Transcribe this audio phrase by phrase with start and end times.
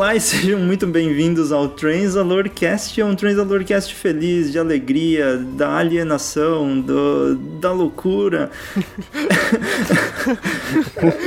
[0.00, 6.80] Olá e sejam muito bem-vindos ao Transalorcast, é um Transalorcast feliz, de alegria, da alienação,
[6.80, 8.50] do, da loucura.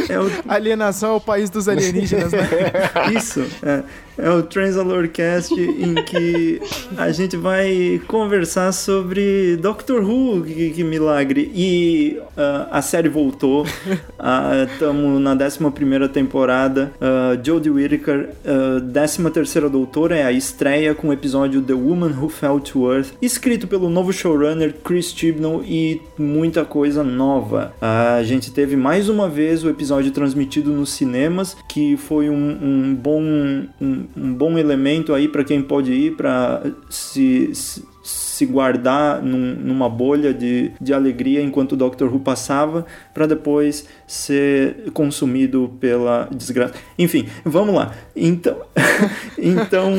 [0.09, 0.31] é o...
[0.47, 2.49] Alienação é o país dos alienígenas, né?
[3.15, 3.83] Isso, é.
[4.17, 6.61] É o Transalorcast em que
[6.95, 11.51] a gente vai conversar sobre Doctor Who, que, que milagre.
[11.53, 13.65] E uh, a série voltou.
[14.71, 16.91] Estamos uh, na 11 temporada.
[17.01, 22.29] Uh, Jodie Whittaker, uh, 13 Doutora, é a estreia com o episódio The Woman Who
[22.29, 27.73] Fell to Earth, escrito pelo novo showrunner Chris Chibnall e muita coisa nova.
[27.81, 32.93] a gente teve mais uma vez o episódio transmitido nos cinemas, que foi um, um
[32.93, 33.21] bom.
[33.21, 39.55] Um, um, bom elemento aí para quem pode ir para se, se se guardar num,
[39.55, 46.27] numa bolha de, de alegria enquanto o Doctor Who passava, para depois ser consumido pela
[46.29, 46.73] desgraça.
[46.99, 47.93] Enfim, vamos lá.
[48.13, 48.57] Então,
[49.37, 49.93] então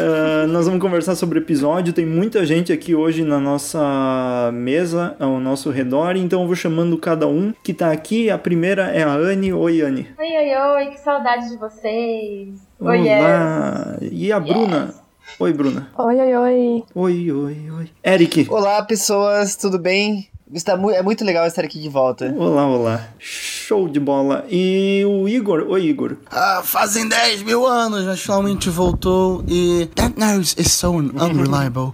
[0.00, 1.92] uh, nós vamos conversar sobre o episódio.
[1.92, 6.96] Tem muita gente aqui hoje na nossa mesa, ao nosso redor, então eu vou chamando
[6.98, 8.30] cada um que está aqui.
[8.30, 9.52] A primeira é a Anne.
[9.52, 10.08] Oi, Anne.
[10.18, 12.54] Oi, oi, oi, que saudade de vocês.
[12.80, 13.98] Oi, Olá.
[14.00, 14.10] Yes.
[14.12, 14.86] E a Bruna?
[14.86, 15.02] Yes.
[15.40, 15.88] Oi, Bruna.
[15.98, 16.84] Oi, oi, oi.
[16.94, 17.90] Oi, oi, oi.
[18.02, 18.46] Eric.
[18.50, 20.28] Olá, pessoas, tudo bem?
[20.52, 22.34] Está mu é muito legal estar aqui de volta.
[22.36, 23.08] Olá, olá.
[23.18, 24.46] Show de bola.
[24.48, 25.66] E o Igor?
[25.68, 26.16] Oi, Igor.
[26.30, 29.88] Ah, fazem 10 mil anos, mas finalmente voltou e.
[29.94, 31.92] That nose is so unreliable.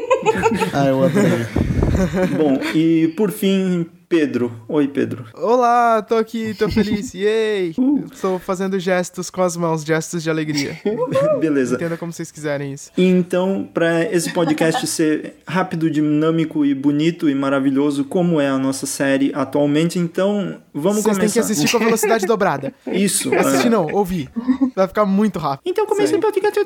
[0.72, 1.46] ah, eu adorei.
[2.36, 4.52] Bom, e por fim, Pedro.
[4.68, 5.24] Oi, Pedro.
[5.34, 7.14] Olá, tô aqui, tô feliz.
[7.16, 7.74] Yay!
[7.78, 8.04] Uh.
[8.12, 10.78] Estou fazendo gestos com as mãos, gestos de alegria.
[11.40, 11.76] Beleza.
[11.76, 12.90] Entenda como vocês quiserem isso.
[12.96, 18.86] Então, para esse podcast ser rápido, dinâmico e bonito e maravilhoso, como é a nossa
[18.86, 21.20] série atualmente, então vamos vocês começar.
[21.20, 22.74] Vocês têm que assistir com a velocidade dobrada.
[22.86, 23.34] Isso.
[23.34, 23.70] Assistir uh...
[23.70, 24.28] não, ouvir.
[24.74, 25.62] Vai ficar muito rápido.
[25.70, 26.60] Então comece o podcast.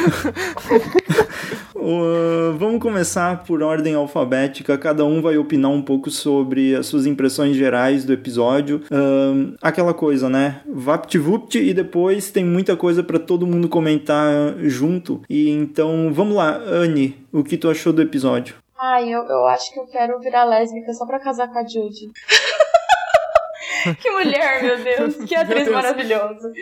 [1.80, 4.76] Uh, vamos começar por ordem alfabética.
[4.76, 8.82] Cada um vai opinar um pouco sobre as suas impressões gerais do episódio.
[8.90, 10.60] Uh, aquela coisa, né?
[10.68, 15.22] Vapt-vupt e depois tem muita coisa para todo mundo comentar junto.
[15.28, 18.56] E então, vamos lá, Anne, o que tu achou do episódio?
[18.78, 22.10] Ai, eu, eu acho que eu quero virar lésbica só pra casar com a Judy.
[24.00, 25.16] que mulher, meu Deus!
[25.16, 26.52] Que atriz maravilhosa!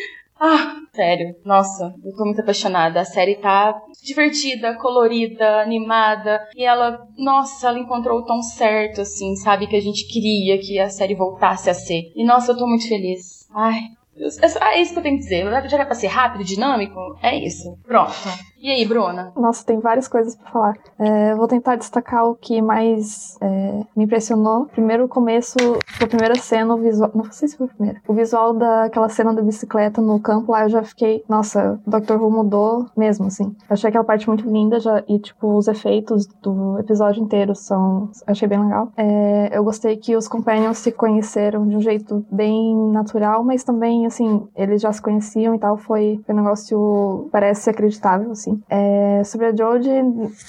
[0.40, 3.00] Ah, sério, nossa, eu tô muito apaixonada.
[3.00, 6.40] A série tá divertida, colorida, animada.
[6.54, 9.66] E ela, nossa, ela encontrou o tom certo, assim, sabe?
[9.66, 12.12] Que a gente queria que a série voltasse a ser.
[12.14, 13.48] E nossa, eu tô muito feliz.
[13.52, 13.80] Ai,
[14.16, 15.44] é, é isso que eu tenho que dizer.
[15.68, 16.98] Já era pra ser rápido, dinâmico?
[17.22, 17.76] É isso.
[17.84, 18.12] Pronto.
[18.60, 19.32] E aí, Bruna?
[19.36, 20.74] Nossa, tem várias coisas para falar.
[20.98, 24.66] É, vou tentar destacar o que mais é, me impressionou.
[24.66, 25.56] Primeiro, o começo,
[26.02, 27.10] a primeira cena, o visual.
[27.14, 28.00] Não sei se foi a primeira.
[28.08, 31.22] O visual daquela cena da bicicleta no campo lá, eu já fiquei.
[31.28, 32.14] Nossa, o Dr.
[32.14, 33.54] Who mudou mesmo, assim.
[33.70, 38.10] Achei aquela parte muito linda já, e, tipo, os efeitos do episódio inteiro são.
[38.26, 38.90] Achei bem legal.
[38.96, 44.04] É, eu gostei que os Companions se conheceram de um jeito bem natural, mas também,
[44.04, 45.76] assim, eles já se conheciam e tal.
[45.76, 47.28] Foi, foi um negócio.
[47.30, 48.62] Parece acreditável, assim assim.
[48.68, 50.02] É, sobre a Jodie,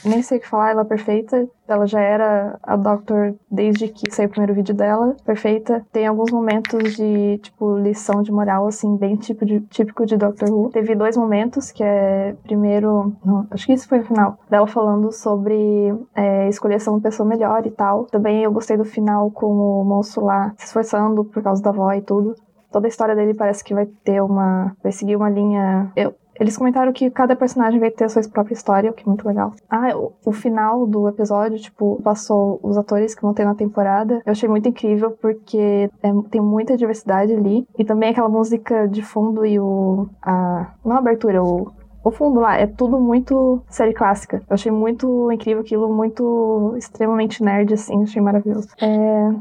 [0.06, 1.48] nem sei o que falar, ela é perfeita.
[1.68, 5.86] Ela já era a Doctor desde que saiu o primeiro vídeo dela, perfeita.
[5.92, 10.50] Tem alguns momentos de, tipo, lição de moral, assim, bem tipo de, típico de Doctor
[10.50, 10.72] Who.
[10.72, 15.12] Teve dois momentos, que é, primeiro, não, acho que isso foi o final, dela falando
[15.12, 18.06] sobre é, escolher ser uma pessoa melhor e tal.
[18.06, 21.94] Também eu gostei do final com o moço lá se esforçando por causa da avó
[21.94, 22.36] e tudo
[22.72, 24.76] toda a história dele parece que vai ter uma.
[24.82, 25.92] vai seguir uma linha.
[25.96, 29.06] Eu, eles comentaram que cada personagem vai ter a sua própria história, o que é
[29.06, 29.54] muito legal.
[29.70, 34.22] Ah, o, o, final do episódio, tipo, passou os atores que vão ter na temporada.
[34.26, 37.68] Eu achei muito incrível porque é, tem muita diversidade ali.
[37.78, 40.08] E também aquela música de fundo e o.
[40.22, 41.72] A, não a abertura, o,
[42.04, 44.42] o fundo lá é tudo muito série clássica.
[44.50, 48.68] Eu achei muito incrível aquilo, muito extremamente nerd, assim, achei maravilhoso.
[48.80, 48.88] É,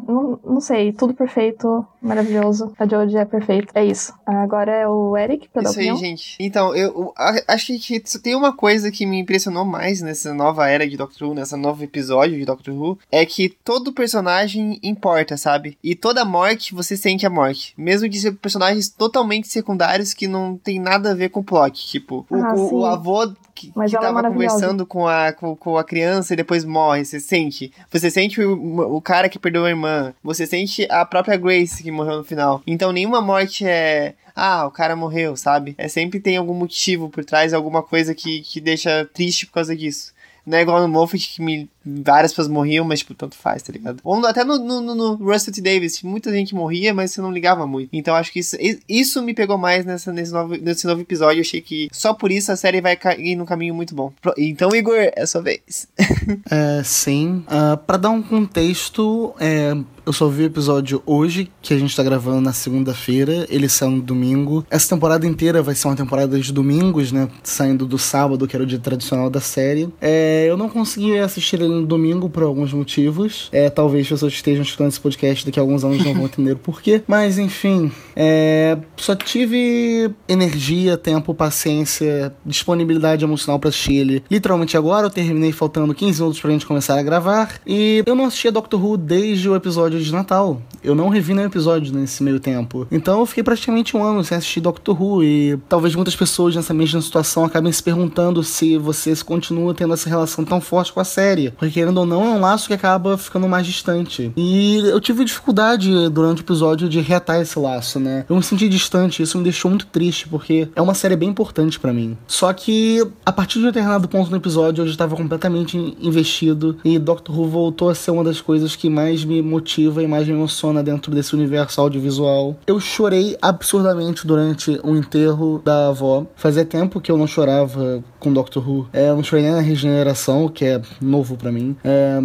[0.07, 2.73] não, não sei, tudo perfeito, maravilhoso.
[2.79, 3.73] A Jodie é perfeita.
[3.75, 4.13] É isso.
[4.27, 6.37] Agora é o Eric pra dar Isso aí, gente.
[6.41, 7.13] Então, eu,
[7.47, 11.35] acho que tem uma coisa que me impressionou mais nessa nova era de Doctor Who,
[11.35, 15.79] nessa novo episódio de Doctor Who, é que todo personagem importa, sabe?
[15.83, 17.75] E toda morte, você sente a morte.
[17.77, 21.87] Mesmo de ser personagens totalmente secundários que não tem nada a ver com o plot.
[21.89, 25.33] Tipo, o, ah, o, o avô que, Mas que é tava é conversando com a,
[25.33, 27.73] com, com, a criança e depois morre, você sente.
[27.91, 30.15] Você sente o, o cara que perdeu a irmã.
[30.23, 32.63] Você sente a própria Grace que morreu no final.
[32.67, 34.15] Então nenhuma morte é.
[34.35, 35.75] Ah, o cara morreu, sabe?
[35.77, 39.75] É sempre tem algum motivo por trás, alguma coisa que, que deixa triste por causa
[39.77, 40.13] disso.
[40.47, 43.73] Não é igual no Moffat que me várias pessoas morriam, mas, tipo, tanto faz, tá
[43.73, 44.01] ligado?
[44.05, 45.61] Ou até no, no, no, Rusty T.
[45.61, 47.89] Davis, muita gente morria, mas você não ligava muito.
[47.93, 48.57] Então acho que isso,
[48.89, 51.39] isso me pegou mais nessa, nesse, novo, nesse novo episódio.
[51.39, 54.13] Eu achei que só por isso a série vai cair num caminho muito bom.
[54.37, 55.89] Então, Igor, é sua vez.
[56.51, 57.45] é, sim.
[57.47, 59.77] Uh, pra dar um contexto, é,
[60.09, 63.47] eu só vi o episódio hoje, que a gente tá gravando na segunda-feira.
[63.51, 64.65] Ele saiu no domingo.
[64.71, 67.29] Essa temporada inteira vai ser uma temporada de domingos, né?
[67.43, 69.93] Saindo do sábado, que era o dia tradicional da série.
[70.01, 73.49] É, eu não consegui assistir ele no domingo por alguns motivos.
[73.53, 76.53] É, talvez pessoas que estejam escutando esse podcast daqui a alguns anos não vão entender
[76.53, 77.03] o porquê.
[77.07, 77.91] Mas enfim,
[78.21, 84.25] é, só tive energia, tempo, paciência, disponibilidade emocional para assistir ele.
[84.29, 87.61] Literalmente agora, eu terminei faltando 15 minutos pra gente começar a gravar.
[87.65, 90.61] E eu não assistia Doctor Who desde o episódio de Natal.
[90.83, 92.89] Eu não revi nenhum episódio nesse meio tempo.
[92.91, 96.75] Então eu fiquei praticamente um ano sem assistir Doctor Who e talvez muitas pessoas nessa
[96.75, 101.05] mesma situação acabem se perguntando se você continua tendo essa relação tão forte com a
[101.05, 101.53] série.
[101.53, 104.33] Porque querendo ou não, é um laço que acaba ficando mais distante.
[104.37, 108.08] E eu tive dificuldade durante o episódio de reatar esse laço, né?
[108.29, 111.79] Eu me senti distante, isso me deixou muito triste, porque é uma série bem importante
[111.79, 112.17] para mim.
[112.27, 116.77] Só que a partir de um determinado ponto no episódio eu já estava completamente investido
[116.85, 120.35] e Doctor Who voltou a ser uma das coisas que mais me motiva a imagem
[120.35, 122.57] emociona dentro desse universo audiovisual.
[122.67, 126.27] Eu chorei absurdamente durante o enterro da avó.
[126.37, 128.89] Fazia tempo que eu não chorava com Doctor Who.
[128.93, 131.77] É, eu não chorei nem na regeneração, que é novo para mim.
[131.85, 132.19] É,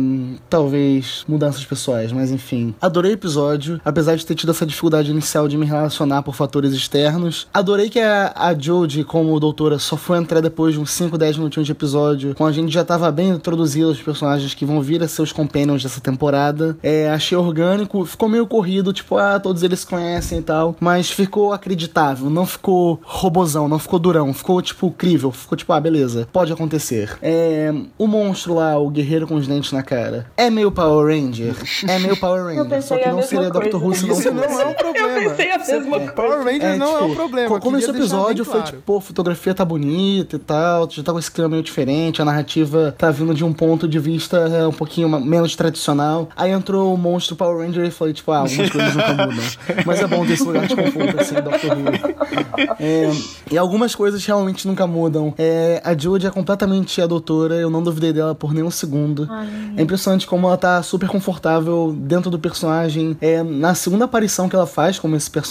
[0.50, 2.74] talvez mudanças pessoais, mas enfim.
[2.81, 6.73] Adorei o episódio, apesar de ter tido essa dificuldade inicial de me relacionar por fatores
[6.73, 7.47] externos.
[7.53, 11.37] Adorei que a, a Jodie, como doutora, só foi entrar depois de uns 5, 10
[11.37, 15.01] minutinhos de episódio, quando a gente já tava bem introduzido os personagens que vão vir
[15.03, 16.77] a ser os companions dessa temporada.
[16.83, 21.53] É, achei orgânico, ficou meio corrido, tipo, ah, todos eles conhecem e tal, mas ficou
[21.53, 26.51] acreditável, não ficou robozão, não ficou durão, ficou, tipo, crível, ficou, tipo, ah, beleza, pode
[26.51, 27.17] acontecer.
[27.21, 31.55] É, o monstro lá, o guerreiro com os dentes na cara, é meio Power Ranger,
[31.87, 33.75] é meio Power Ranger, só que não seria Dr.
[33.75, 35.07] Who se não Isso não é um problema.
[35.07, 36.11] Eu pensei a mesma coisa.
[36.13, 37.59] Power Ranger É, não é tipo, um problema.
[37.59, 38.67] Como esse episódio foi claro.
[38.67, 42.21] tipo, pô, a fotografia tá bonita e tal, já tá com esse clima meio diferente,
[42.21, 46.29] a narrativa tá vindo de um ponto de vista é, um pouquinho menos tradicional.
[46.35, 49.45] Aí entrou o monstro Power Ranger e falei, tipo, ah, algumas coisas nunca mudam.
[49.85, 52.73] Mas é bom ter esse lugar de conforto, assim, Doctor Who.
[52.79, 53.11] É,
[53.51, 55.33] e algumas coisas realmente nunca mudam.
[55.38, 59.27] É, a Jude é completamente a doutora, eu não duvidei dela por nenhum segundo.
[59.75, 63.17] É impressionante como ela tá super confortável dentro do personagem.
[63.21, 65.43] É, na segunda aparição que ela faz como esse personagem,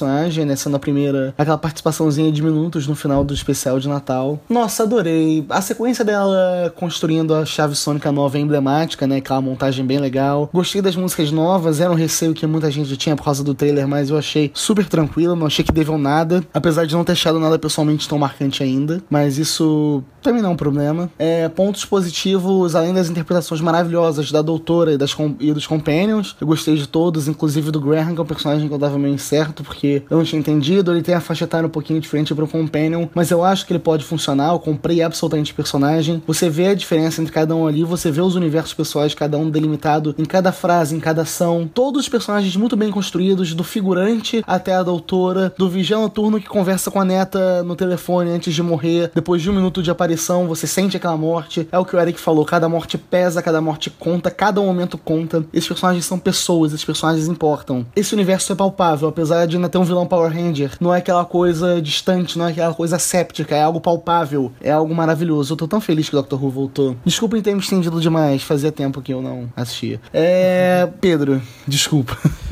[0.45, 4.41] né, sendo a primeira, aquela participaçãozinha de minutos no final do especial de Natal.
[4.49, 5.45] Nossa, adorei.
[5.49, 10.49] A sequência dela construindo a chave sônica nova é emblemática, né, aquela montagem bem legal.
[10.53, 13.87] Gostei das músicas novas, era um receio que muita gente tinha por causa do trailer,
[13.87, 17.39] mas eu achei super tranquilo, não achei que deviam nada, apesar de não ter achado
[17.39, 21.11] nada pessoalmente tão marcante ainda, mas isso mim não é um problema.
[21.19, 26.47] É, pontos positivos, além das interpretações maravilhosas da doutora e, das e dos companions, eu
[26.47, 29.63] gostei de todos, inclusive do Graham, que é um personagem que eu dava meio incerto,
[29.63, 33.07] porque eu não tinha entendido, ele tem a faixa etária um pouquinho diferente pro companion,
[33.15, 36.75] mas eu acho que ele pode funcionar, eu comprei absolutamente o personagem, você vê a
[36.75, 40.53] diferença entre cada um ali, você vê os universos pessoais cada um delimitado em cada
[40.53, 45.55] frase, em cada ação, todos os personagens muito bem construídos, do figurante até a doutora,
[45.57, 49.51] do vigia noturno que conversa com a neta no telefone antes de morrer, depois de
[49.51, 52.69] um minuto de aparição, você sente aquela morte, é o que o Eric falou, cada
[52.69, 57.87] morte pesa, cada morte conta, cada momento conta, esses personagens são pessoas, esses personagens importam.
[57.97, 61.25] Esse universo é palpável, apesar de ainda ter um vilão Power Ranger, não é aquela
[61.25, 65.53] coisa distante, não é aquela coisa séptica, é algo palpável, é algo maravilhoso.
[65.53, 66.35] Eu tô tão feliz que o Dr.
[66.35, 66.97] Who voltou.
[67.05, 70.01] Desculpem ter me estendido demais, fazia tempo que eu não assistia.
[70.13, 70.89] É.
[71.01, 72.17] Pedro, desculpa.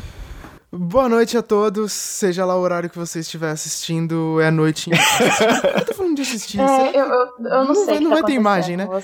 [0.73, 4.89] Boa noite a todos, seja lá o horário que você estiver assistindo, é noite.
[4.89, 4.93] Em...
[5.77, 6.61] eu tô falando de assistir.
[6.61, 7.85] É, eu, eu, eu não, Não sei.
[7.87, 8.89] vai- não tá vai ter imagem, né?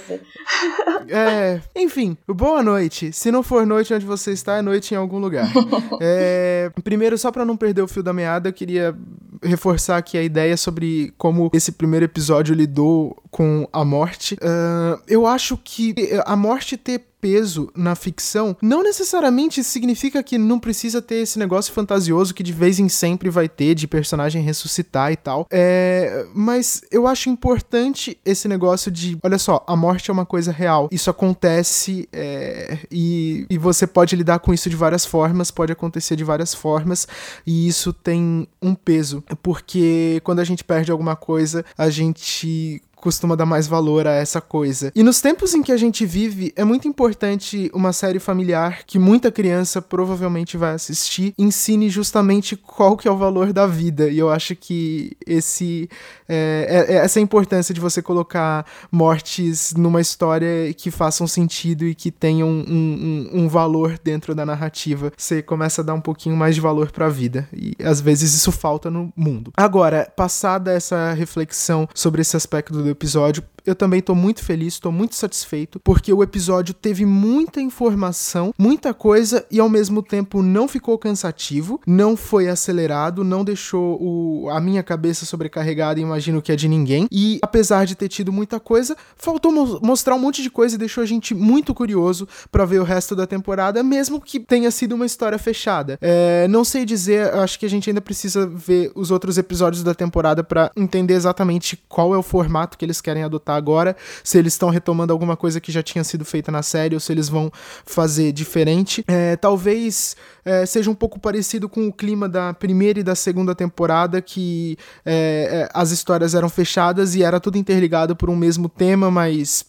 [1.09, 3.13] É, enfim, boa noite.
[3.13, 5.47] Se não for noite onde você está, é noite em algum lugar.
[6.01, 8.97] É, primeiro, só pra não perder o fio da meada, eu queria
[9.43, 14.37] reforçar aqui a ideia sobre como esse primeiro episódio lidou com a morte.
[14.43, 20.61] Ah, eu acho que a morte ter peso na ficção não necessariamente significa que não
[20.61, 25.11] precisa ter esse negócio fantasioso que de vez em sempre vai ter de personagem ressuscitar
[25.11, 25.47] e tal.
[25.51, 30.53] É, mas eu acho importante esse negócio de, olha só, a morte é uma coisa
[30.53, 30.89] real.
[30.93, 36.15] Isso acontece é, e, e você pode lidar com isso de várias formas, pode acontecer
[36.15, 37.09] de várias formas
[37.47, 43.37] e isso tem um peso, porque quando a gente perde alguma coisa, a gente costuma
[43.37, 44.91] dar mais valor a essa coisa.
[44.93, 48.99] E nos tempos em que a gente vive, é muito importante uma série familiar que
[48.99, 54.09] muita criança provavelmente vai assistir ensine justamente qual que é o valor da vida.
[54.09, 55.89] E eu acho que esse
[56.29, 61.95] é, é, é essa importância de você colocar mortes numa história que façam sentido e
[61.95, 65.13] que tenham um, um, um valor dentro da narrativa.
[65.17, 67.49] Você começa a dar um pouquinho mais de valor para a vida.
[67.53, 69.53] E às vezes isso falta no mundo.
[69.57, 74.93] Agora, passada essa reflexão sobre esse aspecto do episódio, eu também tô muito feliz, tô
[74.93, 80.69] muito satisfeito, porque o episódio teve muita informação, muita coisa e ao mesmo tempo não
[80.69, 86.57] ficou cansativo, não foi acelerado, não deixou o, a minha cabeça sobrecarregada, imagino que é
[86.57, 87.09] de ninguém.
[87.11, 90.79] E apesar de ter tido muita coisa, faltou mo mostrar um monte de coisa e
[90.79, 94.95] deixou a gente muito curioso para ver o resto da temporada, mesmo que tenha sido
[94.95, 95.99] uma história fechada.
[96.01, 99.95] É, não sei dizer, acho que a gente ainda precisa ver os outros episódios da
[99.95, 104.53] temporada para entender exatamente qual é o formato que eles querem adotar agora, se eles
[104.53, 107.51] estão retomando alguma coisa que já tinha sido feita na série ou se eles vão
[107.85, 109.05] fazer diferente.
[109.09, 113.55] É, talvez é, seja um pouco parecido com o clima da primeira e da segunda
[113.55, 118.69] temporada, que é, é as histórias eram fechadas e era tudo interligado por um mesmo
[118.69, 119.65] tema, mas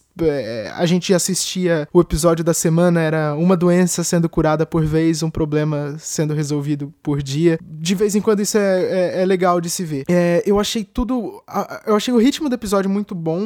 [0.74, 5.30] a gente assistia o episódio da semana, era uma doença sendo curada por vez, um
[5.30, 7.58] problema sendo resolvido por dia.
[7.62, 10.04] De vez em quando isso é, é, é legal de se ver.
[10.08, 11.42] É, eu achei tudo.
[11.86, 13.38] Eu achei o ritmo do episódio muito bom,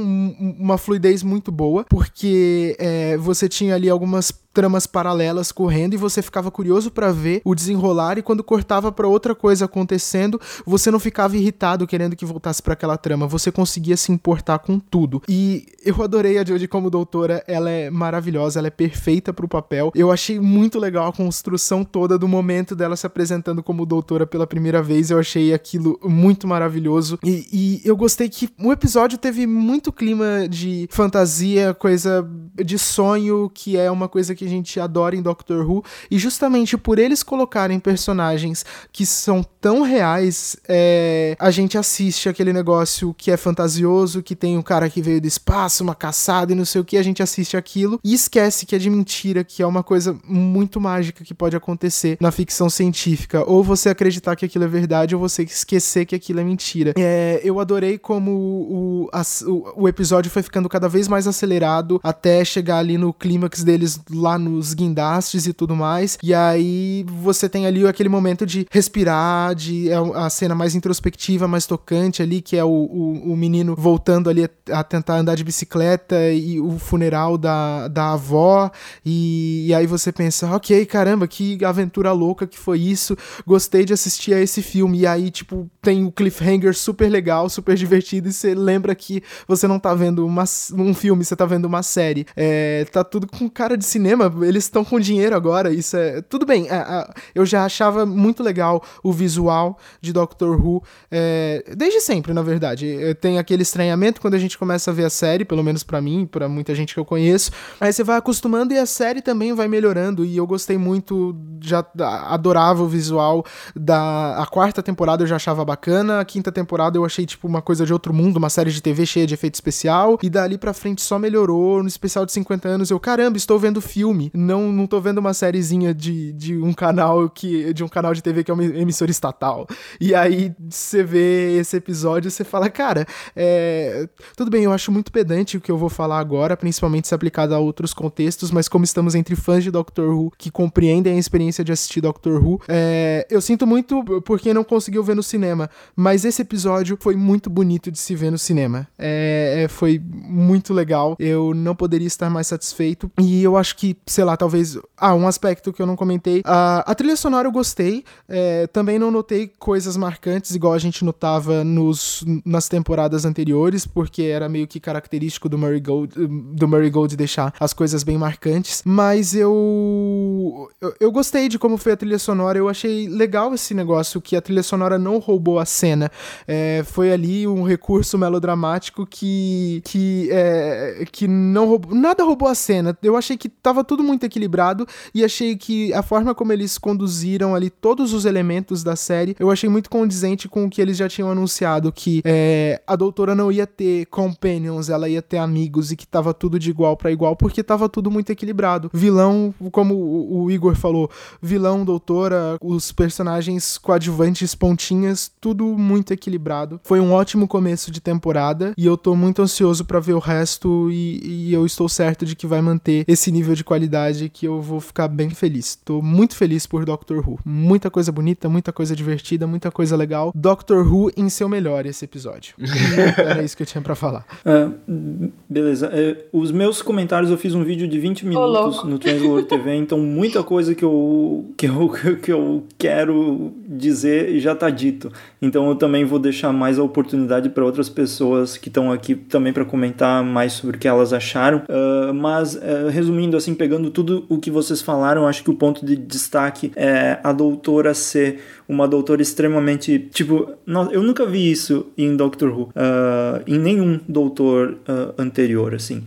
[0.59, 6.23] uma fluidez muito boa, porque é, você tinha ali algumas tramas paralelas correndo e você
[6.23, 10.99] ficava curioso para ver o desenrolar e quando cortava para outra coisa acontecendo, você não
[10.99, 15.23] ficava irritado querendo que voltasse para aquela trama, você conseguia se importar com tudo.
[15.29, 19.91] E eu adorei a Jodie como doutora, ela é maravilhosa, ela é perfeita pro papel.
[19.95, 24.47] Eu achei muito legal a construção toda do momento dela se apresentando como doutora pela
[24.47, 29.47] primeira vez, eu achei aquilo muito maravilhoso e, e eu gostei que o episódio teve
[29.47, 34.81] muito clima de fantasia, coisa de sonho, que é uma coisa que que a gente
[34.81, 41.37] adora em Doctor Who, e justamente por eles colocarem personagens que são tão reais, é,
[41.39, 45.27] a gente assiste aquele negócio que é fantasioso, que tem um cara que veio do
[45.29, 48.75] espaço, uma caçada e não sei o que, a gente assiste aquilo e esquece que
[48.75, 53.45] é de mentira, que é uma coisa muito mágica que pode acontecer na ficção científica.
[53.49, 56.95] Ou você acreditar que aquilo é verdade, ou você esquecer que aquilo é mentira.
[56.99, 62.01] É, eu adorei como o, a, o, o episódio foi ficando cada vez mais acelerado
[62.03, 66.19] até chegar ali no clímax deles lá lá nos guindastes e tudo mais.
[66.23, 71.47] E aí você tem ali aquele momento de respirar, de é a cena mais introspectiva,
[71.47, 75.35] mais tocante ali, que é o, o, o menino voltando ali a, a, tentar andar
[75.35, 78.71] de bicicleta e o funeral da, da avó.
[79.05, 83.17] E, e aí você pensa, ok, caramba, que aventura louca que foi isso.
[83.47, 85.01] Gostei de assistir a esse filme.
[85.01, 88.29] E aí, tipo, tem o cliffhanger super legal, super divertido.
[88.29, 91.83] E você lembra que você não tá vendo uma, um filme, você tá vendo uma
[91.83, 92.27] série.
[92.37, 96.23] É, tá tudo com cara de cinema cinema, eles estão com dinheiro agora, isso é...
[96.23, 101.75] Tudo bem, é, é, eu já achava muito legal o visual de Doctor Who, é,
[101.77, 103.15] desde sempre, na verdade.
[103.21, 106.27] Tem aquele estranhamento quando a gente começa a ver a série, pelo menos para mim,
[106.31, 107.51] para muita gente que eu conheço.
[107.81, 111.85] Aí você vai acostumando e a série também vai melhorando, e eu gostei muito, já
[112.29, 114.43] adorava o visual da...
[114.43, 117.85] A quarta temporada eu já achava bacana, a quinta temporada eu achei, tipo, uma coisa
[117.85, 121.03] de outro mundo, uma série de TV cheia de efeito especial, e dali pra frente
[121.03, 121.83] só melhorou.
[121.83, 124.31] No especial de 50 anos eu, caramba, estou vendo filme filme.
[124.35, 127.73] Não, não tô vendo uma sériezinha de, de um canal que.
[127.73, 129.67] de um canal de TV que é uma emissora estatal.
[130.01, 134.93] E aí você vê esse episódio e você fala, cara, é, tudo bem, eu acho
[134.93, 138.69] muito pedante o que eu vou falar agora, principalmente se aplicado a outros contextos, mas
[138.69, 142.61] como estamos entre fãs de Doctor Who que compreendem a experiência de assistir Doctor Who,
[142.69, 147.17] é, eu sinto muito por quem não conseguiu ver no cinema, mas esse episódio foi
[147.17, 148.87] muito bonito de se ver no cinema.
[148.99, 153.95] É, é foi muito legal, eu não poderia estar mais satisfeito, e eu acho que
[154.07, 154.79] sei lá, talvez.
[154.97, 156.43] Ah, um aspecto que eu não comentei.
[156.45, 158.05] A, a trilha sonora eu gostei.
[158.29, 164.23] É, também não notei coisas marcantes, igual a gente notava nos, nas temporadas anteriores, porque
[164.23, 168.83] era meio que característico do Murray Gold, do Murray Gold deixar as coisas bem marcantes.
[168.85, 170.95] Mas eu, eu.
[171.01, 172.59] Eu gostei de como foi a trilha sonora.
[172.59, 176.11] Eu achei legal esse negócio que a trilha sonora não roubou a cena.
[176.47, 179.83] É, foi ali um recurso melodramático que.
[179.85, 181.95] que, é, que não roubou.
[181.95, 182.97] Nada roubou a cena.
[183.03, 187.53] Eu achei que tava tudo muito equilibrado e achei que a forma como eles conduziram
[187.53, 191.09] ali todos os elementos da série, eu achei muito condizente com o que eles já
[191.09, 195.97] tinham anunciado, que é, a doutora não ia ter companions, ela ia ter amigos e
[195.97, 198.91] que tava tudo de igual para igual, porque tava tudo muito equilibrado.
[198.93, 206.81] Vilão, como o, o Igor falou, vilão, doutora, os personagens coadjuvantes, pontinhas, tudo muito equilibrado.
[206.85, 210.91] Foi um ótimo começo de temporada e eu tô muito ansioso para ver o resto
[210.91, 214.61] e, e, eu estou certo de que vai manter esse nível de qualidade que eu
[214.61, 215.75] vou ficar bem feliz.
[215.83, 217.39] Tô muito feliz por Doctor Who.
[217.43, 220.31] Muita coisa bonita, muita coisa divertida, muita coisa legal.
[220.35, 222.55] Doctor Who em seu melhor esse episódio.
[223.17, 224.27] era isso que eu tinha para falar.
[224.45, 225.89] Uh, beleza.
[225.89, 229.73] Uh, os meus comentários eu fiz um vídeo de 20 minutos oh, no Translore TV,
[229.77, 231.91] então muita coisa que eu, que eu,
[232.23, 235.11] que eu quero dizer já tá dito.
[235.41, 239.51] Então eu também vou deixar mais a oportunidade para outras pessoas que estão aqui também
[239.51, 241.63] para comentar mais sobre o que elas acharam.
[241.69, 245.87] Uh, mas uh, resumindo, assim, pegando tudo o que vocês falaram, acho que o ponto
[245.87, 250.09] de destaque é a doutora ser uma doutora extremamente.
[250.13, 250.53] Tipo,
[250.91, 254.79] eu nunca vi isso em Doctor Who, uh, em nenhum doutor
[255.19, 256.05] anterior, assim.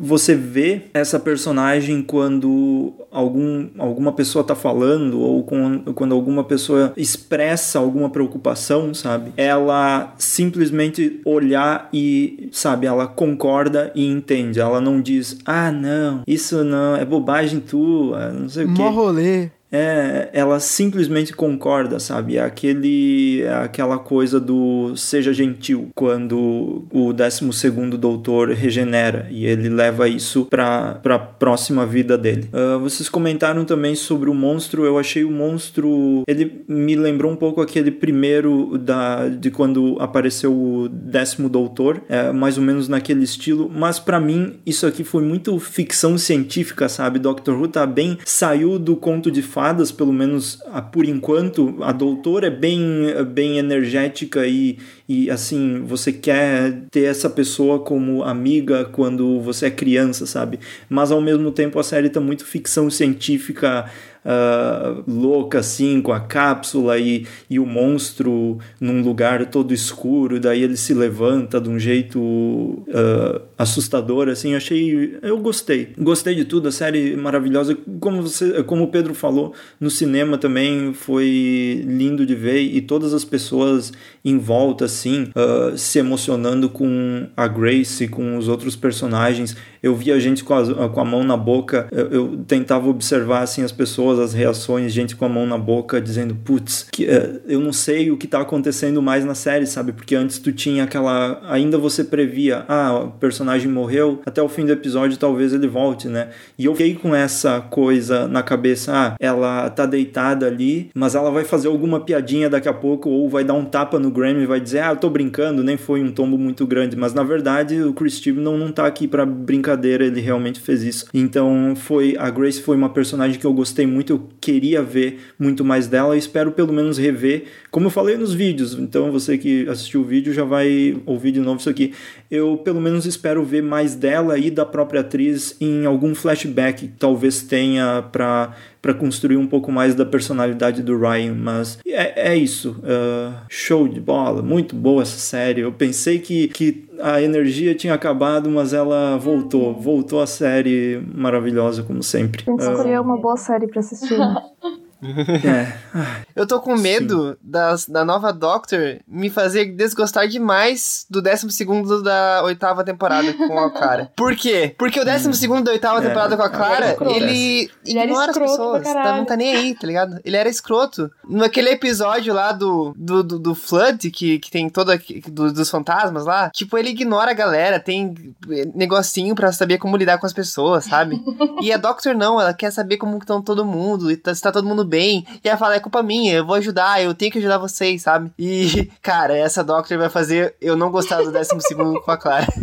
[0.00, 6.92] Você vê essa personagem quando algum, alguma pessoa tá falando ou com, quando alguma pessoa
[6.96, 9.32] expressa alguma preocupação, sabe?
[9.36, 14.60] Ela simplesmente olhar e, sabe, ela concorda e entende.
[14.60, 18.82] Ela não diz, ah, não, isso não, é bobagem tua, não sei o quê.
[18.82, 22.36] Mó rolê é, ela simplesmente concorda, sabe?
[22.36, 29.68] É aquele, é aquela coisa do seja gentil, quando o 12 doutor regenera e ele
[29.68, 32.48] leva isso para a próxima vida dele.
[32.52, 36.22] Uh, vocês comentaram também sobre o monstro, eu achei o monstro.
[36.26, 42.32] Ele me lembrou um pouco aquele primeiro da, de quando apareceu o décimo doutor, é,
[42.32, 47.18] mais ou menos naquele estilo, mas para mim isso aqui foi muito ficção científica, sabe?
[47.18, 49.42] Doctor Who tá bem, saiu do conto de
[49.90, 50.60] pelo menos
[50.92, 51.76] por enquanto.
[51.82, 58.22] A doutora é bem, bem energética e, e assim, você quer ter essa pessoa como
[58.22, 60.60] amiga quando você é criança, sabe?
[60.88, 63.90] Mas ao mesmo tempo a série tá muito ficção científica
[64.24, 70.62] uh, louca assim, com a cápsula e, e o monstro num lugar todo escuro, daí
[70.62, 76.44] ele se levanta de um jeito uh, assustador, assim, eu achei, eu gostei, gostei de
[76.44, 82.24] tudo, a série maravilhosa, como você, como o Pedro falou, no cinema também foi lindo
[82.24, 83.92] de ver e todas as pessoas
[84.24, 90.18] em volta, assim, uh, se emocionando com a Grace, com os outros personagens, eu via
[90.18, 94.18] gente com a, com a mão na boca, eu, eu, tentava observar assim as pessoas,
[94.18, 98.16] as reações, gente com a mão na boca dizendo, putz, uh, eu não sei o
[98.16, 99.92] que tá acontecendo mais na série, sabe?
[99.92, 104.64] Porque antes tu tinha aquela, ainda você previa, ah, o personagem morreu, até o fim
[104.64, 106.28] do episódio talvez ele volte, né?
[106.58, 111.30] E eu fiquei com essa coisa na cabeça, ah, ela tá deitada ali, mas ela
[111.30, 114.46] vai fazer alguma piadinha daqui a pouco ou vai dar um tapa no Grammy e
[114.46, 117.80] vai dizer, ah, eu tô brincando, nem foi um tombo muito grande, mas na verdade
[117.82, 121.06] o Chris Steven não, não tá aqui para brincar brincadeira, ele realmente fez isso.
[121.12, 125.64] Então foi a Grace foi uma personagem que eu gostei muito, eu queria ver muito
[125.64, 128.74] mais dela espero pelo menos rever, como eu falei nos vídeos.
[128.74, 131.92] Então você que assistiu o vídeo já vai ouvir de novo isso aqui.
[132.30, 136.88] Eu pelo menos espero ver mais dela e da própria atriz em algum flashback que
[136.88, 142.36] talvez tenha para para construir um pouco mais da personalidade do Ryan, mas é, é
[142.36, 142.76] isso.
[142.78, 145.62] Uh, show de bola, muito boa essa série.
[145.62, 149.74] Eu pensei que, que a energia tinha acabado, mas ela voltou.
[149.74, 152.44] Voltou a série maravilhosa, como sempre.
[152.44, 154.18] Tem que escolher uh, uma boa série para assistir.
[155.02, 155.72] É.
[156.34, 162.42] Eu tô com medo das, da nova Doctor me fazer desgostar demais do 12 da
[162.44, 164.12] oitava temporada com a Clara.
[164.16, 164.74] Por quê?
[164.78, 165.62] Porque o 12 hum.
[165.62, 168.82] da oitava é, temporada com a Clara, ele, ele ignora as pessoas.
[168.82, 170.20] Tá, não tá nem aí, tá ligado?
[170.24, 171.10] Ele era escroto.
[171.28, 174.92] Naquele episódio lá do, do, do, do Flood, que, que tem todo
[175.28, 178.34] do, dos fantasmas lá, tipo, ele ignora a galera, tem
[178.74, 181.20] negocinho pra saber como lidar com as pessoas, sabe?
[181.60, 184.50] e a Doctor não, ela quer saber como estão todo mundo, e tá, se tá
[184.52, 185.24] todo mundo bem.
[185.44, 188.32] E ela fala, é culpa minha, eu vou ajudar, eu tenho que ajudar vocês, sabe?
[188.38, 192.46] E, cara, essa Doctor vai fazer eu não gostar do décimo segundo com a Clara.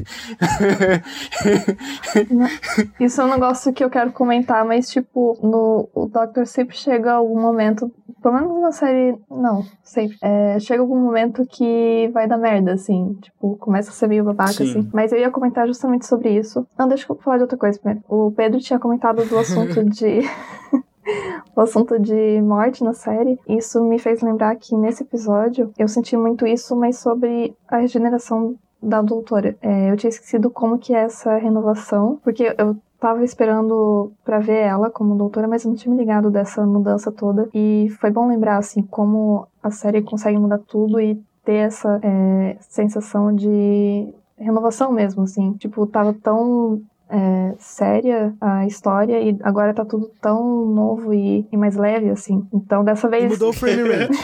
[2.99, 7.11] Isso é um negócio que eu quero comentar, mas, tipo, no, o Doctor sempre chega
[7.11, 12.27] a algum momento, pelo menos na série, não, sempre, é, chega algum momento que vai
[12.27, 14.69] dar merda, assim, tipo, começa a ser meio babaca, Sim.
[14.69, 14.89] assim.
[14.93, 16.65] Mas eu ia comentar justamente sobre isso.
[16.77, 18.03] Não, deixa eu falar de outra coisa primeiro.
[18.07, 20.21] O Pedro tinha comentado do assunto de
[21.56, 26.15] o assunto de morte na série, isso me fez lembrar que nesse episódio eu senti
[26.18, 29.56] muito isso, mas sobre a regeneração da doutora.
[29.62, 34.62] É, eu tinha esquecido como que é essa renovação, porque eu tava esperando para ver
[34.62, 37.50] ela como doutora, mas eu não tinha me ligado dessa mudança toda.
[37.54, 42.58] E foi bom lembrar, assim, como a série consegue mudar tudo e ter essa é,
[42.62, 45.54] sensação de renovação mesmo, assim.
[45.54, 51.58] Tipo, tava tão é, séria a história e agora tá tudo tão novo e, e
[51.58, 52.48] mais leve, assim.
[52.54, 53.32] Então dessa vez.
[53.32, 54.18] Mudou o frame rate.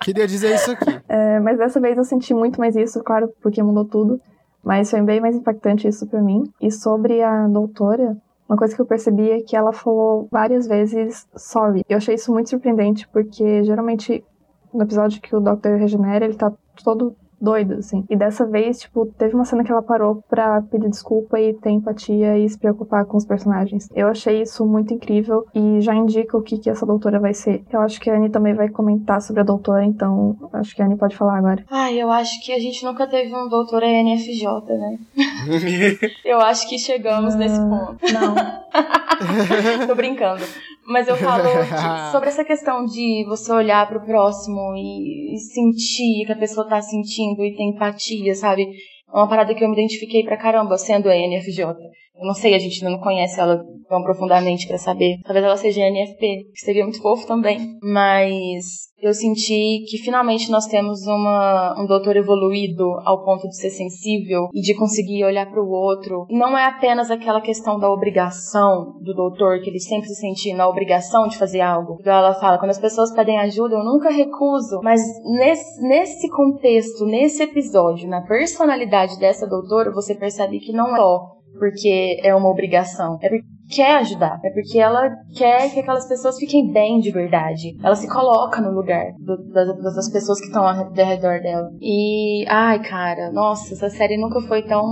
[0.00, 1.00] Queria dizer isso aqui.
[1.08, 4.20] É, mas dessa vez eu senti muito mais isso, claro, porque mudou tudo.
[4.62, 6.44] Mas foi bem mais impactante isso para mim.
[6.60, 8.16] E sobre a doutora,
[8.48, 11.84] uma coisa que eu percebi é que ela falou várias vezes sorry.
[11.88, 14.24] Eu achei isso muito surpreendente, porque geralmente
[14.72, 15.76] no episódio que o Dr.
[15.78, 16.52] regenera, ele tá
[16.84, 18.04] todo doido, assim.
[18.08, 21.70] E dessa vez, tipo, teve uma cena que ela parou pra pedir desculpa e ter
[21.70, 23.88] empatia e se preocupar com os personagens.
[23.94, 27.64] Eu achei isso muito incrível e já indica o que, que essa doutora vai ser.
[27.72, 30.86] Eu acho que a Annie também vai comentar sobre a doutora, então acho que a
[30.86, 31.64] Annie pode falar agora.
[31.70, 34.46] Ai, eu acho que a gente nunca teve um doutor NFJ,
[34.76, 34.98] né?
[36.24, 37.98] eu acho que chegamos uh, nesse ponto.
[38.12, 38.34] Não.
[39.86, 40.42] Tô brincando.
[40.86, 45.38] Mas eu falo de, sobre essa questão de você olhar para o próximo e, e
[45.38, 48.62] sentir que a pessoa tá sentindo e ter empatia, sabe?
[48.62, 51.74] É uma parada que eu me identifiquei pra caramba sendo a NFJ.
[52.18, 55.18] Eu não sei, a gente não conhece ela tão profundamente para saber.
[55.24, 57.78] Talvez ela seja NFP, que seria muito fofo também.
[57.82, 63.70] Mas eu senti que finalmente nós temos uma, um doutor evoluído ao ponto de ser
[63.70, 66.26] sensível e de conseguir olhar para o outro.
[66.30, 70.66] Não é apenas aquela questão da obrigação do doutor, que ele sempre se sentia na
[70.66, 71.98] obrigação de fazer algo.
[72.04, 74.80] Ela fala, quando as pessoas pedem ajuda, eu nunca recuso.
[74.82, 75.00] Mas
[75.38, 81.35] nesse, nesse contexto, nesse episódio, na personalidade dessa doutora, você percebe que não é só
[81.58, 83.18] porque é uma obrigação.
[83.22, 84.40] É porque quer ajudar.
[84.44, 87.76] É porque ela quer que aquelas pessoas fiquem bem de verdade.
[87.82, 91.70] Ela se coloca no lugar do, das, das, pessoas que estão ao redor dela.
[91.80, 94.84] E, ai, cara, nossa, essa série nunca foi tão.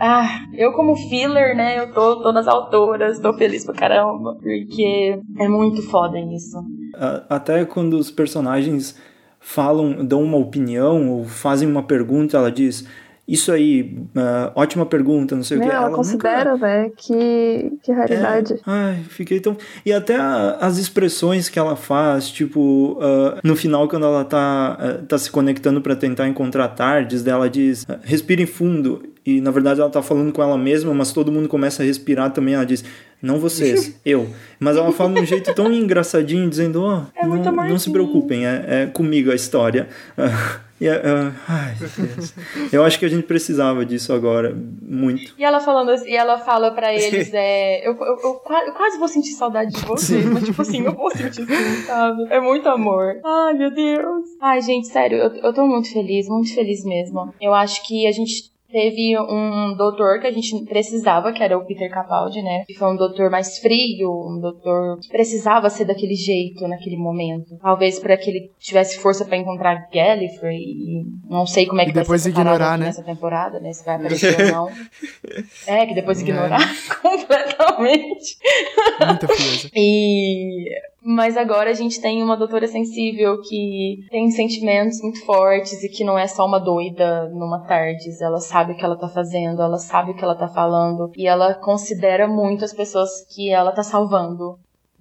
[0.00, 1.78] Ah, eu como filler, né?
[1.78, 4.36] Eu tô, tô nas autoras, tô feliz pra caramba.
[4.40, 6.58] Porque é muito foda isso.
[7.28, 8.98] Até quando os personagens
[9.38, 12.88] falam, dão uma opinião ou fazem uma pergunta, ela diz
[13.26, 15.74] isso aí, uh, ótima pergunta, não sei não, o que.
[15.74, 16.66] Ela, ela considera, nunca...
[16.66, 16.90] né?
[16.94, 18.52] Que, que raridade.
[18.54, 19.56] É, ai, fiquei tão.
[19.84, 24.78] E até a, as expressões que ela faz, tipo, uh, no final, quando ela tá,
[24.78, 29.02] uh, tá se conectando para tentar encontrar tardes, dela diz: respire fundo.
[29.26, 32.30] E na verdade ela tá falando com ela mesma, mas todo mundo começa a respirar
[32.30, 32.54] também.
[32.54, 32.84] Ela diz:
[33.22, 34.28] não vocês, eu.
[34.60, 37.90] Mas ela fala de um jeito tão engraçadinho, dizendo: ó, oh, é não, não se
[37.90, 39.88] preocupem, é, é comigo a história.
[40.84, 42.34] E, uh, ai, Deus.
[42.70, 45.32] Eu acho que a gente precisava disso agora, muito.
[45.38, 48.98] E ela falando assim, e ela fala para eles, é, eu, eu, eu, eu, quase
[48.98, 52.26] vou sentir saudade de vocês, mas tipo assim, eu vou sentir sim, sabe?
[52.28, 53.18] É muito amor.
[53.24, 54.26] Ai, meu Deus.
[54.42, 57.32] Ai, gente, sério, eu, eu tô muito feliz, muito feliz mesmo.
[57.40, 61.64] Eu acho que a gente teve um doutor que a gente precisava, que era o
[61.64, 62.64] Peter Capaldi, né?
[62.66, 67.56] Que foi um doutor mais frio, um doutor que precisava ser daquele jeito naquele momento.
[67.62, 71.90] Talvez para que ele tivesse força para encontrar Gallifrey e não sei como é que
[71.90, 72.86] e depois vai ser ignorar, né?
[72.86, 73.72] nessa temporada, né?
[73.72, 74.68] Se vai aparecer ou não.
[75.66, 76.94] É, que depois ignorar é.
[77.00, 78.36] completamente.
[79.06, 79.70] Muita coisa.
[79.74, 80.68] E
[81.04, 86.02] mas agora a gente tem uma doutora sensível que tem sentimentos muito fortes e que
[86.02, 88.22] não é só uma doida numa tardes.
[88.22, 91.26] Ela sabe o que ela tá fazendo, ela sabe o que ela tá falando e
[91.26, 94.58] ela considera muito as pessoas que ela tá salvando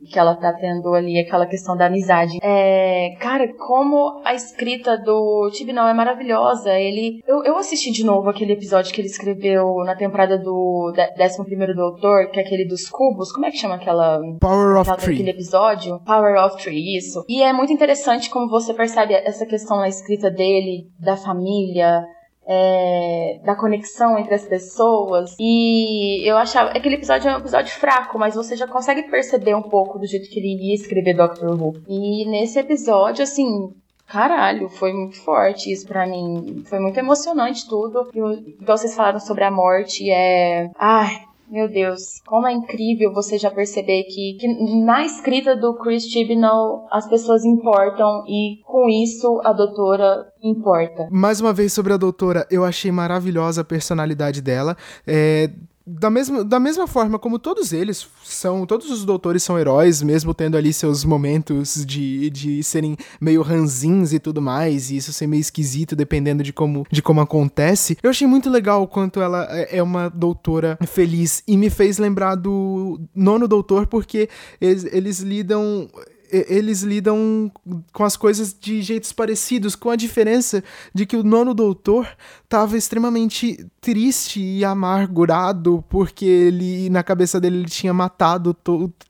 [0.09, 2.37] que ela tá tendo ali, aquela questão da amizade.
[2.41, 6.71] É, cara, como a escrita do Tibinão é maravilhosa.
[6.71, 7.21] Ele.
[7.27, 12.29] Eu, eu assisti de novo aquele episódio que ele escreveu na temporada do 11 Doutor,
[12.31, 13.31] que é aquele dos cubos.
[13.31, 14.19] Como é que chama aquela.
[14.39, 15.15] Power of Tree.
[15.15, 15.99] Aquele episódio?
[16.05, 17.23] Power of Tree, isso.
[17.27, 22.03] E é muito interessante como você percebe essa questão na escrita dele, da família
[22.47, 25.35] é, da conexão entre as pessoas.
[25.39, 26.71] E eu achava.
[26.71, 30.29] Aquele episódio é um episódio fraco, mas você já consegue perceber um pouco do jeito
[30.29, 31.81] que ele iria escrever Doctor Who.
[31.87, 33.73] E nesse episódio, assim.
[34.05, 36.63] Caralho, foi muito forte isso para mim.
[36.67, 38.09] Foi muito emocionante tudo.
[38.13, 40.69] E, vocês falaram sobre a morte, é.
[40.77, 46.03] Ai, meu Deus, como é incrível você já perceber que, que na escrita do Chris
[46.03, 51.07] Chibnall as pessoas importam e com isso a doutora importa.
[51.11, 54.75] Mais uma vez sobre a doutora, eu achei maravilhosa a personalidade dela.
[55.05, 55.49] É,
[55.85, 60.33] da mesma, da mesma forma como todos eles são, todos os doutores são heróis, mesmo
[60.33, 65.27] tendo ali seus momentos de, de serem meio ranzins e tudo mais, e isso ser
[65.27, 67.97] meio esquisito dependendo de como, de como acontece.
[68.01, 71.97] Eu achei muito legal o quanto ela é, é uma doutora feliz e me fez
[71.97, 74.29] lembrar do nono doutor porque
[74.61, 75.89] eles, eles lidam
[76.33, 77.51] eles lidam
[77.91, 82.07] com as coisas de jeitos parecidos, com a diferença de que o nono doutor
[82.43, 88.55] estava extremamente triste e amargurado porque ele, na cabeça dele, ele tinha matado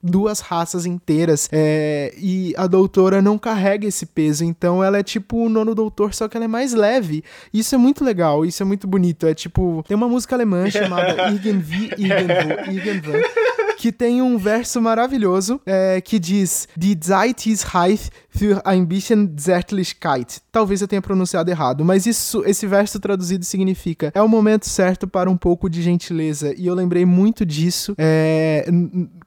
[0.02, 1.50] duas raças inteiras.
[1.52, 6.14] É, e a doutora não carrega esse peso, então ela é tipo o nono doutor,
[6.14, 7.24] só que ela é mais leve.
[7.54, 9.28] Isso é muito legal, isso é muito bonito.
[9.28, 15.60] É tipo, tem uma música alemã chamada Irgendwie, Irgendwo, Irgendwann que tem um verso maravilhoso
[15.66, 20.42] é, que diz: Die Zeit ist reif für bisschen Zärtlichkeit.
[20.54, 25.06] Talvez eu tenha pronunciado errado, mas isso, esse verso traduzido significa: é o momento certo
[25.06, 26.54] para um pouco de gentileza.
[26.58, 28.66] E eu lembrei muito disso é,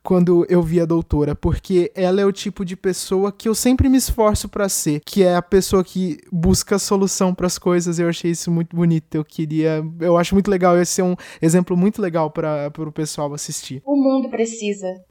[0.03, 3.91] quando eu vi a doutora, porque ela é o tipo de pessoa que eu sempre
[3.91, 7.99] me esforço para ser, que é a pessoa que busca solução para as coisas.
[7.99, 9.17] Eu achei isso muito bonito.
[9.17, 10.81] Eu queria, eu acho muito legal.
[10.81, 13.83] Esse é um exemplo muito legal para o pessoal assistir.
[13.85, 14.46] O mundo precisa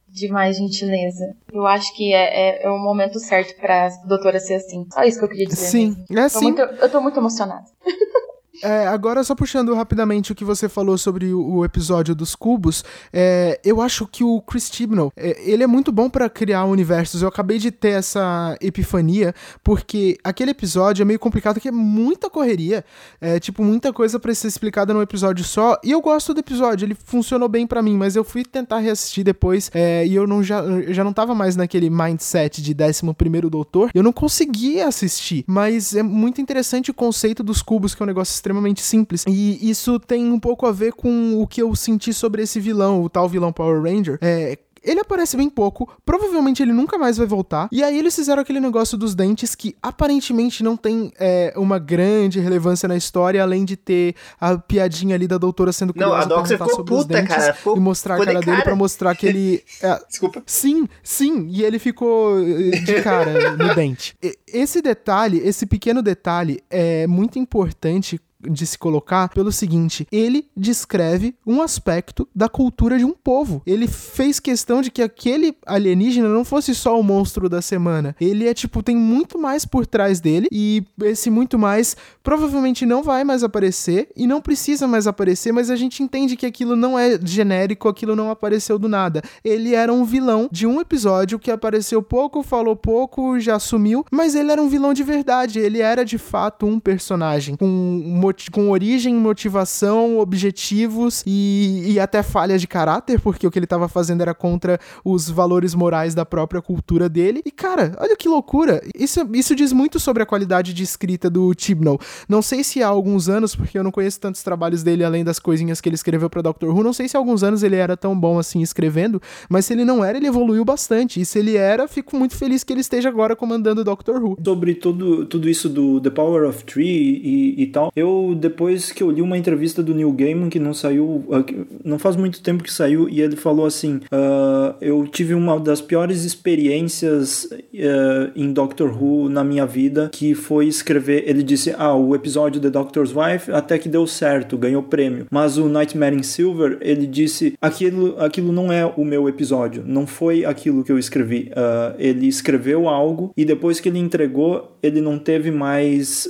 [0.08, 1.36] de mais gentileza.
[1.52, 4.86] Eu acho que é, é, é o momento certo pra doutora ser assim.
[4.92, 5.68] Só isso que eu queria dizer.
[5.68, 6.26] Sim, mesmo.
[6.26, 6.46] é sim.
[6.46, 7.66] Muito, eu tô muito emocionada.
[8.64, 12.84] É, agora, só puxando rapidamente o que você falou sobre o, o episódio dos cubos,
[13.12, 17.22] é, eu acho que o Chris Chibnall, é, ele é muito bom para criar universos.
[17.22, 22.30] Eu acabei de ter essa epifania, porque aquele episódio é meio complicado, que é muita
[22.30, 22.84] correria,
[23.20, 26.86] é tipo, muita coisa para ser explicada num episódio só, e eu gosto do episódio,
[26.86, 30.44] ele funcionou bem para mim, mas eu fui tentar reassistir depois, é, e eu não
[30.44, 35.44] já, já não tava mais naquele mindset de 11 primeiro doutor, eu não conseguia assistir,
[35.48, 39.26] mas é muito interessante o conceito dos cubos, que é um negócio extremamente simples.
[39.28, 43.02] E isso tem um pouco a ver com o que eu senti sobre esse vilão,
[43.02, 44.20] o tal vilão Power Ranger.
[44.22, 47.68] É, ele aparece bem pouco, provavelmente ele nunca mais vai voltar.
[47.72, 52.40] E aí eles fizeram aquele negócio dos dentes que aparentemente não tem é, uma grande
[52.40, 56.26] relevância na história, além de ter a piadinha ali da doutora sendo curiosa não, a
[56.26, 58.76] Doc perguntar sobre puta, os dentes cara, ficou, e mostrar a cara, cara dele para
[58.76, 59.64] mostrar que ele.
[59.82, 60.44] É, Desculpa.
[60.46, 64.16] Sim, sim, e ele ficou eh, de cara no dente.
[64.48, 71.36] Esse detalhe, esse pequeno detalhe é muito importante de se colocar pelo seguinte: ele descreve
[71.46, 73.62] um aspecto da cultura de um povo.
[73.66, 78.16] Ele fez questão de que aquele alienígena não fosse só o monstro da semana.
[78.20, 83.04] Ele é tipo, tem muito mais por trás dele e esse muito mais provavelmente não
[83.04, 86.98] vai mais aparecer e não precisa mais aparecer, mas a gente entende que aquilo não
[86.98, 89.22] é genérico, aquilo não apareceu do nada.
[89.44, 94.36] Ele era um vilão de um episódio que apareceu pouco, falou pouco, já sumiu, mas
[94.36, 95.60] ele era um vilão de verdade.
[95.60, 98.20] Ele era de fato um personagem com um
[98.52, 103.88] com origem, motivação, objetivos e, e até falhas de caráter, porque o que ele estava
[103.88, 107.42] fazendo era contra os valores morais da própria cultura dele.
[107.46, 108.82] E cara, olha que loucura!
[108.98, 112.00] Isso, isso diz muito sobre a qualidade de escrita do Chibnall.
[112.28, 115.40] Não sei se há alguns anos, porque eu não conheço tantos trabalhos dele além das
[115.40, 117.98] coisinhas que ele escreveu para Doctor Who, não sei se há alguns anos ele era
[117.98, 121.20] tão bom assim escrevendo, mas se ele não era, ele evoluiu bastante.
[121.20, 124.38] E se ele era, fico muito feliz que ele esteja agora comandando Doctor Who.
[124.44, 129.02] Sobre tudo, tudo isso do The Power of Three e, e tal, eu depois que
[129.04, 131.44] eu li uma entrevista do Neil Gaiman que não saiu, ah,
[131.84, 135.82] não faz muito tempo que saiu, e ele falou assim: uh, Eu tive uma das
[135.82, 141.24] piores experiências uh, em Doctor Who na minha vida, que foi escrever.
[141.28, 145.58] Ele disse: Ah, o episódio The Doctor's Wife até que deu certo, ganhou prêmio, mas
[145.58, 150.46] o Nightmare in Silver, ele disse: Aquilo, aquilo não é o meu episódio, não foi
[150.46, 151.52] aquilo que eu escrevi.
[151.52, 156.28] Uh, ele escreveu algo e depois que ele entregou, ele não teve mais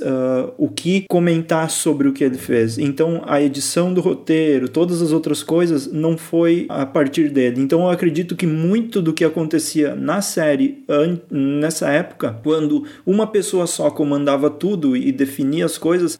[0.56, 2.78] o que comentar sobre o que ele fez.
[2.78, 7.60] Então a edição do roteiro, todas as outras coisas não foi a partir dele.
[7.60, 10.84] Então eu acredito que muito do que acontecia na série
[11.30, 16.18] nessa época, quando uma pessoa só comandava tudo e definia as coisas,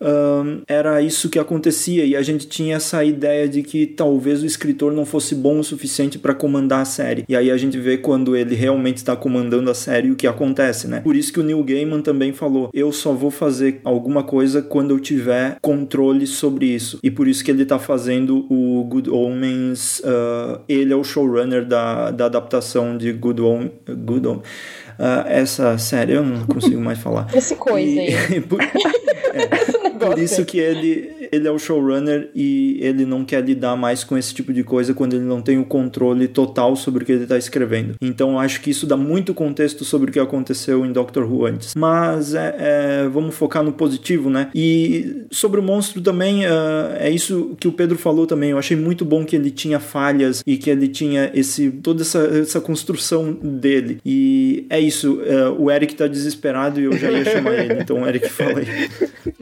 [0.67, 4.93] era isso que acontecia e a gente tinha essa ideia de que talvez o escritor
[4.93, 7.25] não fosse bom o suficiente para comandar a série.
[7.29, 10.89] E aí a gente vê quando ele realmente está comandando a série o que acontece,
[10.89, 11.01] né?
[11.01, 14.93] Por isso que o Neil Gaiman também falou: eu só vou fazer alguma coisa quando
[14.93, 16.99] eu tiver controle sobre isso.
[17.03, 20.01] E por isso que ele tá fazendo o Good Omens.
[20.01, 24.47] Uh, ele é o showrunner da, da adaptação de Good, Om Good Omens.
[24.99, 27.29] Uh, essa série eu não consigo mais falar.
[27.37, 28.41] Esse coisa e, aí.
[28.49, 33.77] por, é, por isso que ele, ele é o showrunner e ele não quer lidar
[33.77, 37.07] mais com esse tipo de coisa quando ele não tem o controle total sobre o
[37.07, 37.95] que ele está escrevendo.
[38.01, 41.75] Então acho que isso dá muito contexto sobre o que aconteceu em Doctor Who antes.
[41.75, 44.51] Mas é, é, vamos focar no positivo, né?
[44.55, 48.51] E sobre o monstro também, uh, é isso que o Pedro falou também.
[48.51, 52.19] Eu achei muito bom que ele tinha falhas e que ele tinha esse toda essa,
[52.19, 54.01] essa construção dele.
[54.05, 55.15] E é isso.
[55.15, 57.81] Uh, o Eric tá desesperado e eu já ia chamar ele.
[57.81, 58.67] Então, Eric, fala aí.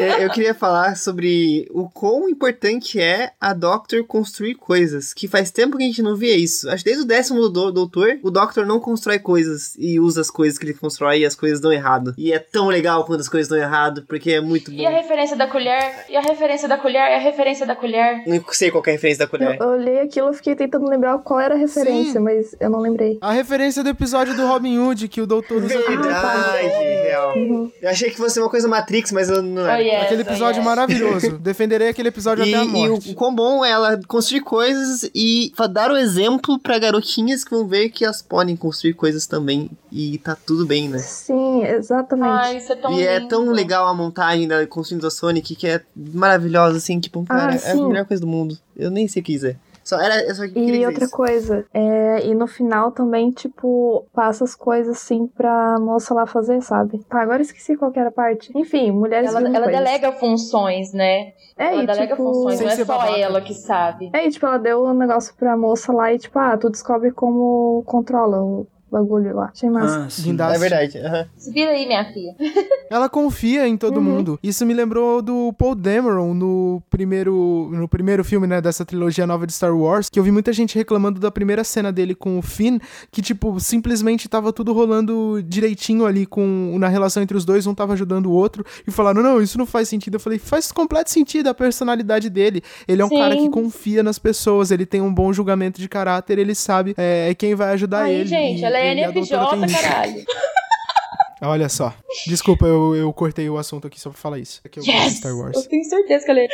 [0.00, 5.12] É, eu queria falar sobre o quão importante é a Doctor construir coisas.
[5.12, 6.68] Que faz tempo que a gente não via isso.
[6.68, 10.30] Acho que desde o décimo do Doutor, o Doctor não constrói coisas e usa as
[10.30, 12.14] coisas que ele constrói e as coisas dão errado.
[12.16, 14.76] E é tão legal quando as coisas dão errado, porque é muito bom.
[14.76, 16.06] E a referência da colher?
[16.08, 17.10] E a referência da colher?
[17.10, 18.22] E a referência da colher?
[18.26, 19.56] Não sei qual é a referência da colher.
[19.60, 22.18] Eu, eu olhei aquilo e fiquei tentando lembrar qual era a referência, Sim.
[22.20, 23.18] mas eu não lembrei.
[23.20, 25.78] A referência do episódio do Robin Hood, que o doutor usa.
[25.78, 26.68] Verdade,
[27.02, 27.36] real.
[27.36, 27.72] Uhum.
[27.80, 29.82] Eu achei que fosse uma coisa Matrix, mas eu não Oh, é.
[29.82, 30.64] yes, Aquele oh, episódio yes.
[30.76, 31.38] Maravilhoso.
[31.40, 33.10] Defenderei aquele episódio E, até a e o, morte.
[33.10, 37.66] o quão bom é ela construir coisas e dar o exemplo pra garotinhas que vão
[37.66, 40.98] ver que elas podem construir coisas também e tá tudo bem, né?
[40.98, 42.28] Sim, exatamente.
[42.28, 43.28] Ai, isso é tão e é lindo.
[43.28, 47.68] tão legal a montagem da construindo a Sonic que é maravilhosa, assim, tipo, cara, Ah,
[47.68, 48.58] é a melhor coisa do mundo.
[48.76, 49.58] Eu nem sei o que dizer.
[49.84, 51.16] Só era, eu só queria E dizer outra isso.
[51.16, 56.60] coisa, é, e no final também, tipo, passa as coisas assim pra moça lá fazer,
[56.62, 56.98] sabe?
[57.08, 58.50] Tá, agora esqueci qual que era a parte.
[58.56, 61.32] Enfim, mulheres Ela, ela delega funções, né?
[61.56, 63.18] É, ela e, delega tipo, funções, não é só babaca.
[63.18, 64.10] ela que sabe.
[64.12, 67.10] É, e tipo, ela deu um negócio pra moça lá e, tipo, ah, tu descobre
[67.10, 69.50] como controla o bagulho lá.
[69.52, 70.04] Achei massa.
[70.04, 70.36] Ah, sim.
[70.38, 70.98] É verdade.
[70.98, 71.26] aham.
[71.36, 72.34] Se vira aí, minha filha.
[72.90, 74.02] Ela confia em todo Uhum.
[74.02, 74.38] mundo.
[74.42, 79.46] Isso me lembrou do Paul Dameron no primeiro, no primeiro filme, né, dessa trilogia nova
[79.46, 82.42] de Star Wars, que eu vi muita gente reclamando da primeira cena dele com o
[82.42, 82.78] Finn,
[83.10, 87.74] que, tipo, simplesmente tava tudo rolando direitinho ali com, na relação entre os dois, um
[87.74, 90.14] tava ajudando o outro, e falaram, não, isso não faz sentido.
[90.16, 92.62] Eu falei, faz completo sentido a personalidade dele.
[92.86, 93.18] Ele é um Sim.
[93.18, 97.34] cara que confia nas pessoas, ele tem um bom julgamento de caráter, ele sabe é,
[97.34, 98.28] quem vai ajudar Aí, ele.
[98.28, 100.24] gente, e- ela é a doutora NFJ, caralho.
[101.44, 101.92] Olha só.
[102.26, 104.60] Desculpa, eu, eu cortei o assunto aqui só pra falar isso.
[104.64, 105.16] É que eu gosto de Yes!
[105.16, 105.56] Star Wars.
[105.56, 106.48] Eu tenho certeza que ela é.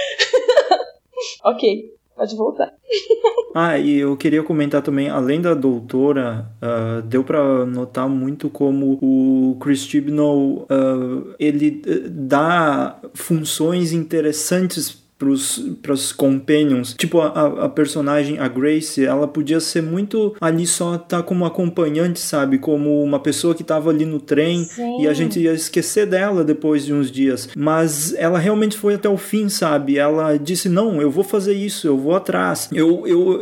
[1.45, 2.73] ok, pode voltar.
[3.55, 8.99] Ah, e eu queria comentar também, além da doutora, ah, deu pra notar muito como
[9.03, 16.95] o Chris Chibnall, ah, ele eh, dá funções interessantes para os companions.
[16.97, 22.21] Tipo, a, a personagem, a Grace, ela podia ser muito ali só tá como acompanhante,
[22.21, 22.59] sabe?
[22.59, 25.03] Como uma pessoa que tava ali no trem Sim.
[25.03, 27.49] e a gente ia esquecer dela depois de uns dias.
[27.57, 29.99] Mas ela realmente foi até o fim, sabe?
[29.99, 32.69] Ela disse: Não, eu vou fazer isso, eu vou atrás.
[32.73, 33.41] Eu, eu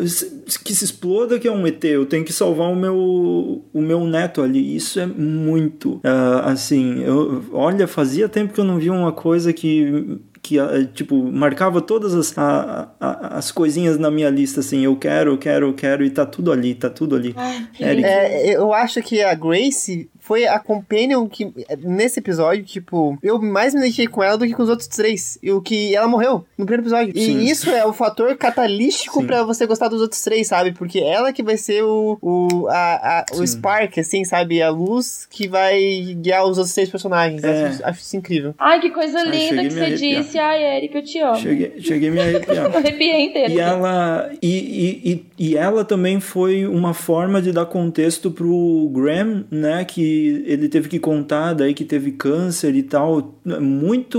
[0.64, 4.06] que se exploda que é um ET, eu tenho que salvar o meu, o meu
[4.06, 4.76] neto ali.
[4.76, 7.02] Isso é muito ah, assim.
[7.02, 11.80] Eu, olha, fazia tempo que eu não via uma coisa que que ah, tipo marcava
[11.80, 15.74] todas as, a- a- as coisinhas na minha lista assim eu quero eu quero eu
[15.74, 18.04] quero e tá tudo ali tá tudo ali Ai, Eric.
[18.04, 21.52] É, eu acho que a Grace foi a companion que,
[21.84, 25.38] nesse episódio, tipo, eu mais me identifiquei com ela do que com os outros três.
[25.40, 27.14] E o que ela morreu no primeiro episódio.
[27.16, 27.38] Sim.
[27.38, 30.72] E isso é o fator catalítico pra você gostar dos outros três, sabe?
[30.72, 33.46] Porque ela que vai ser o, o, a, a- o.
[33.46, 34.60] Spark, assim, sabe?
[34.60, 35.78] A luz que vai
[36.20, 37.44] guiar os outros três personagens.
[37.44, 37.66] É.
[37.68, 38.52] Acho, acho isso incrível.
[38.58, 40.24] Ai, que coisa linda que você arrepiar.
[40.36, 40.46] Disse.
[40.46, 41.36] Ai, Eric, eu te amo.
[41.36, 43.52] cheguei cheguei a me arrepiar arrepiei inteiro.
[43.52, 49.44] E ela, e, e, e, ela também foi uma forma de dar contexto pro Graham,
[49.50, 49.84] né?
[49.84, 53.34] Que ele teve que contar daí que teve câncer e tal.
[53.60, 54.18] Muito,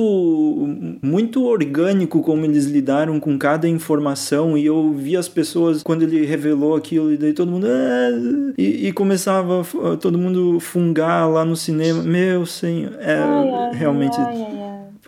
[1.01, 4.57] muito orgânico como eles lidaram com cada informação.
[4.57, 7.67] E eu vi as pessoas quando ele revelou aquilo e daí todo mundo.
[7.67, 9.63] "Ah", e, e começava
[9.99, 12.03] todo mundo fungar lá no cinema.
[12.03, 14.15] Meu senhor, é Ai, ai, realmente.
[14.19, 14.41] ai,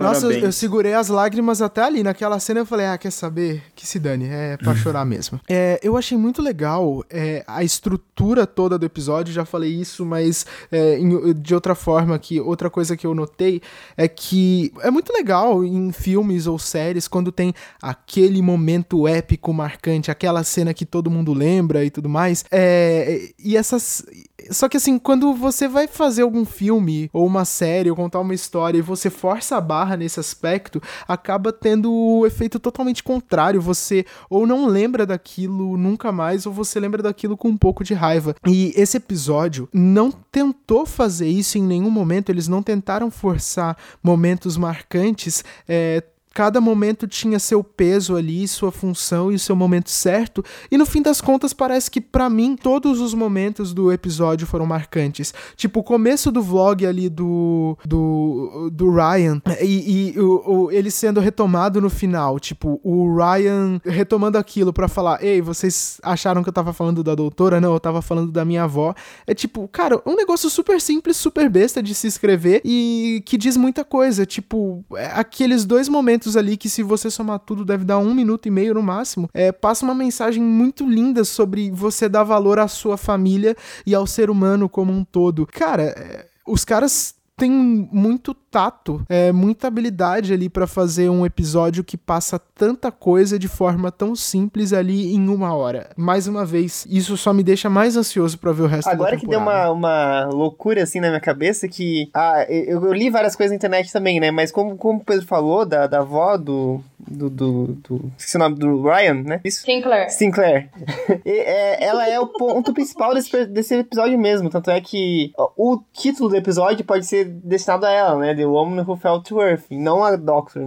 [0.07, 2.03] Nossa, eu, eu segurei as lágrimas até ali.
[2.03, 3.63] Naquela cena eu falei, ah, quer saber?
[3.75, 5.39] Que se dane, é pra chorar mesmo.
[5.49, 10.45] É, eu achei muito legal é, a estrutura toda do episódio, já falei isso, mas
[10.71, 13.61] é, em- de outra forma que outra coisa que eu notei
[13.97, 20.11] é que é muito legal em filmes ou séries quando tem aquele momento épico marcante,
[20.11, 22.43] aquela cena que todo mundo lembra e tudo mais.
[22.51, 24.03] É, e essas.
[24.49, 28.33] Só que assim, quando você vai fazer algum filme ou uma série ou contar uma
[28.33, 33.61] história e você força a barra nesse aspecto, acaba tendo o efeito totalmente contrário.
[33.61, 37.93] Você ou não lembra daquilo nunca mais, ou você lembra daquilo com um pouco de
[37.93, 38.35] raiva.
[38.47, 44.57] E esse episódio não tentou fazer isso em nenhum momento, eles não tentaram forçar momentos
[44.57, 45.43] marcantes.
[45.67, 46.03] É,
[46.39, 50.41] Cada momento tinha seu peso ali, sua função e o seu momento certo.
[50.71, 54.65] E no fim das contas, parece que pra mim todos os momentos do episódio foram
[54.65, 55.33] marcantes.
[55.57, 60.89] Tipo, o começo do vlog ali do do, do Ryan e, e o, o- ele
[60.89, 62.39] sendo retomado no final.
[62.39, 67.15] Tipo, o Ryan retomando aquilo pra falar: Ei, vocês acharam que eu tava falando da
[67.15, 67.59] doutora?
[67.59, 68.95] Não, eu tava falando da minha avó.
[69.27, 73.57] É tipo, cara, um negócio super simples, super besta de se escrever e que diz
[73.57, 74.25] muita coisa.
[74.25, 78.47] Tipo, é aqueles dois momentos ali que, se você somar tudo, deve dar um minuto
[78.47, 79.29] e meio no máximo.
[79.33, 84.05] É, passa uma mensagem muito linda sobre você dar valor à sua família e ao
[84.05, 85.45] ser humano como um todo.
[85.45, 91.83] Cara, é, os caras tem muito tato, é, muita habilidade ali para fazer um episódio
[91.83, 95.89] que passa tanta coisa de forma tão simples ali em uma hora.
[95.95, 99.17] Mais uma vez, isso só me deixa mais ansioso para ver o resto Agora da
[99.17, 99.71] que deu temporada.
[99.71, 102.09] uma, uma loucura assim na minha cabeça que.
[102.13, 104.31] Ah, eu, eu li várias coisas na internet também, né?
[104.31, 106.81] Mas como, como o Pedro falou, da, da avó do.
[106.99, 107.29] Do.
[107.29, 109.41] do, do esqueci o nome do Ryan, né?
[109.43, 109.61] Isso?
[109.63, 110.09] Sinclair.
[110.11, 110.69] Sinclair.
[111.25, 114.49] E, é, ela é o ponto principal desse, desse episódio mesmo.
[114.49, 118.33] Tanto é que ó, o título do episódio pode ser destinado a ela, né?
[118.39, 119.63] The Woman Who Fell to Earth.
[119.69, 120.61] e Não a Doctor.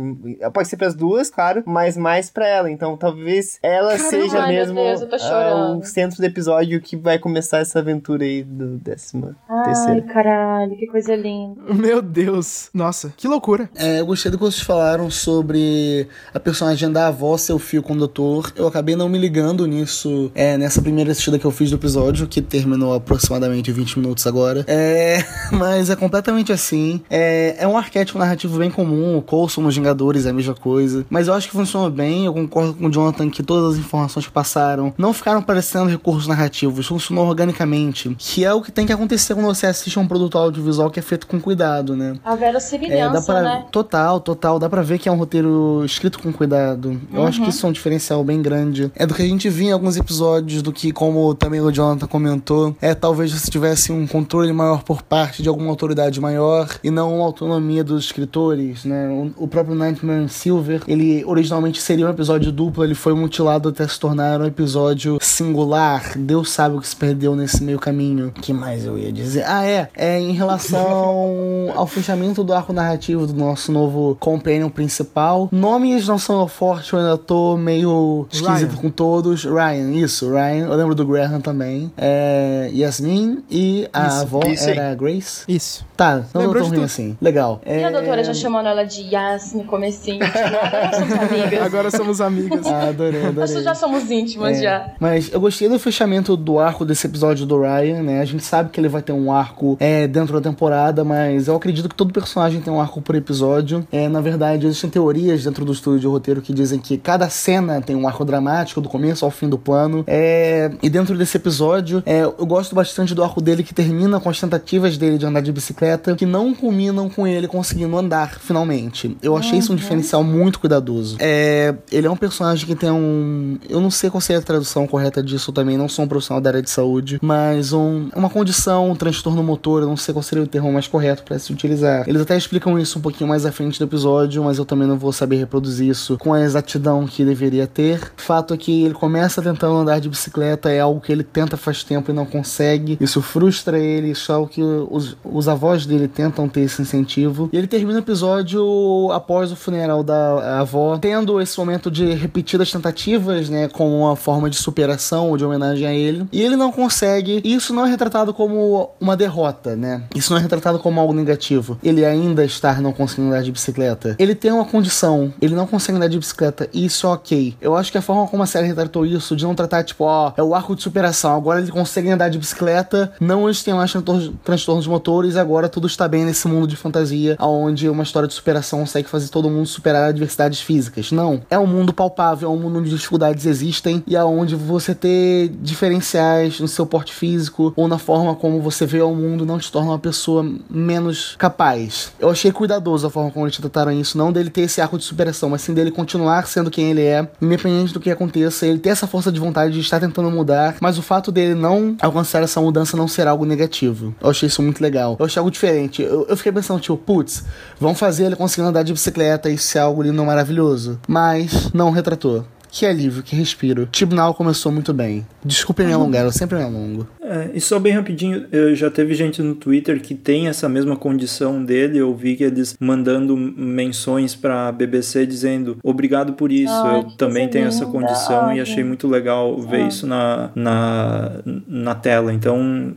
[0.52, 2.70] Pode ser pras duas, claro, mas mais pra ela.
[2.70, 5.78] Então talvez ela Caramba, seja ai, meu mesmo Deus, eu tô chorando.
[5.80, 10.02] o centro do episódio que vai começar essa aventura aí do décima Ai, terceira.
[10.02, 11.60] caralho, que coisa linda.
[11.72, 12.68] Meu Deus.
[12.74, 13.68] Nossa, que loucura.
[13.74, 17.82] É, eu gostei do que vocês falaram sobre a personagem da avó ser o fio
[17.82, 18.52] condutor.
[18.56, 22.26] Eu acabei não me ligando nisso é, nessa primeira assistida que eu fiz do episódio,
[22.26, 24.64] que terminou aproximadamente 20 minutos agora.
[24.68, 25.18] É,
[25.52, 27.02] mas é completamente assim.
[27.08, 29.16] É, é um arquétipo narrativo bem comum.
[29.16, 31.06] O Coulson nos Vingadores é a mesma coisa.
[31.08, 32.26] Mas eu acho que funcionou bem.
[32.26, 36.26] Eu concordo com o Jonathan que todas as informações que passaram não ficaram parecendo recursos
[36.26, 36.88] narrativos.
[36.88, 38.14] Funcionou organicamente.
[38.18, 40.98] Que é o que tem que acontecer quando você assiste a um produto audiovisual que
[40.98, 42.16] é feito com cuidado, né?
[42.24, 43.64] A É, dá verossimilhança, pra, né?
[43.70, 44.58] Total, total.
[44.58, 47.00] Dá pra ver que é um roteiro escrito com cuidado.
[47.12, 48.90] Eu acho que isso é um diferencial bem grande.
[48.96, 52.08] É do que a gente via em alguns episódios, do que, como também o Jonathan
[52.08, 56.90] comentou, é talvez se tivesse um controle maior por parte de alguma autoridade maior e
[56.90, 59.08] não uma autonomia dos escritores, né?
[59.08, 63.86] O, o próprio Nightmare Silver, ele originalmente seria um episódio duplo, ele foi mutilado até
[63.86, 66.16] se tornar um episódio singular.
[66.16, 68.32] Deus sabe o que se perdeu nesse meio caminho.
[68.40, 69.44] que mais eu ia dizer?
[69.46, 69.88] Ah, é.
[69.94, 75.48] É em relação ao fechamento do arco narrativo do nosso novo companion principal.
[75.52, 78.80] Nomes não são fortes, eu ainda tô meio esquisito Ryan.
[78.80, 79.44] com todos.
[79.44, 80.66] Ryan, isso, Ryan.
[80.66, 81.92] Eu lembro do Graham também.
[81.96, 85.44] É, Yasmin e a Isso, avó isso era Grace.
[85.48, 85.84] Isso.
[85.96, 87.16] Tá, não tô de ruim assim.
[87.20, 87.41] Legal.
[87.66, 90.20] E a É, doutora já chamando ela de Yas no comecinho.
[90.24, 91.62] Tipo, agora nós somos amigas.
[91.72, 92.66] Agora somos amigas.
[92.66, 93.54] Ah, adorei, adorei.
[93.54, 94.90] Nós já somos íntimas É, já.
[95.00, 98.20] Mas eu gostei do fechamento do arco desse episódio do Ryan, né?
[98.20, 101.56] A gente sabe que ele vai ter um arco é, dentro da temporada, mas eu
[101.56, 103.86] acredito que todo personagem tem um arco por episódio.
[103.90, 107.80] É, na verdade, existem teorias dentro do estúdio de roteiro que dizem que cada cena
[107.80, 110.04] tem um arco dramático, do começo ao fim do plano.
[110.06, 114.28] É, e dentro desse episódio, é, eu gosto bastante do arco dele que termina com
[114.28, 119.16] as tentativas dele de andar de bicicleta, que não culminam com ele conseguindo andar, finalmente.
[119.22, 121.16] Eu achei isso um diferencial muito cuidadoso.
[121.18, 123.58] É, ele é um personagem que tem um.
[123.68, 126.50] Eu não sei qual seria a tradução correta disso também, não sou um profissional da
[126.50, 130.44] área de saúde, mas um, uma condição, um transtorno motor, eu não sei qual seria
[130.44, 132.08] o termo mais correto para se utilizar.
[132.08, 134.98] Eles até explicam isso um pouquinho mais à frente do episódio, mas eu também não
[134.98, 138.12] vou saber reproduzir isso com a exatidão que deveria ter.
[138.16, 141.84] Fato é que ele começa tentando andar de bicicleta, é algo que ele tenta faz
[141.84, 142.98] tempo e não consegue.
[143.00, 147.21] Isso frustra ele, algo que os, os avós dele tentam ter esse incentivo.
[147.52, 152.70] E ele termina o episódio após o funeral da avó, tendo esse momento de repetidas
[152.70, 156.26] tentativas, né, como uma forma de superação ou de homenagem a ele.
[156.32, 157.40] E ele não consegue.
[157.44, 160.02] E isso não é retratado como uma derrota, né?
[160.14, 161.78] Isso não é retratado como algo negativo.
[161.82, 164.16] Ele ainda estar não conseguindo andar de bicicleta.
[164.18, 167.54] Ele tem uma condição, ele não consegue andar de bicicleta e isso é ok.
[167.60, 170.32] Eu acho que a forma como a série retratou isso, de não tratar tipo, ó,
[170.36, 174.32] é o arco de superação, agora ele consegue andar de bicicleta, não existem mais transtor-
[174.44, 178.80] transtornos motores, agora tudo está bem nesse mundo de fantasia, onde uma história de superação
[178.80, 181.12] consegue fazer todo mundo superar adversidades físicas.
[181.12, 181.42] Não.
[181.50, 186.60] É um mundo palpável, é um mundo onde dificuldades existem e aonde você ter diferenciais
[186.60, 189.90] no seu porte físico ou na forma como você vê o mundo não te torna
[189.90, 192.12] uma pessoa menos capaz.
[192.18, 195.04] Eu achei cuidadoso a forma como eles trataram isso, não dele ter esse arco de
[195.04, 198.90] superação, mas sim dele continuar sendo quem ele é, independente do que aconteça, ele ter
[198.90, 202.60] essa força de vontade de estar tentando mudar, mas o fato dele não alcançar essa
[202.60, 204.14] mudança não ser algo negativo.
[204.20, 205.16] Eu achei isso muito legal.
[205.18, 206.02] Eu achei algo diferente.
[206.02, 207.44] Eu, eu fiquei pensando, tipo, putz,
[207.78, 210.98] vão fazer ele conseguindo andar de bicicleta, isso é algo lindo, maravilhoso.
[211.08, 212.46] Mas não retratou.
[212.72, 213.86] Que alívio, que respiro.
[213.92, 215.26] Tribunal começou muito bem.
[215.44, 217.06] Desculpem me alongar, eu sempre me alongo.
[217.20, 220.96] É, e só bem rapidinho, eu já teve gente no Twitter que tem essa mesma
[220.96, 221.98] condição dele.
[221.98, 226.72] Eu vi que eles mandando menções pra BBC dizendo obrigado por isso.
[226.72, 231.30] Ai, eu também tenho essa condição Ai, e achei muito legal ver isso na, na,
[231.68, 232.32] na tela.
[232.32, 232.96] Então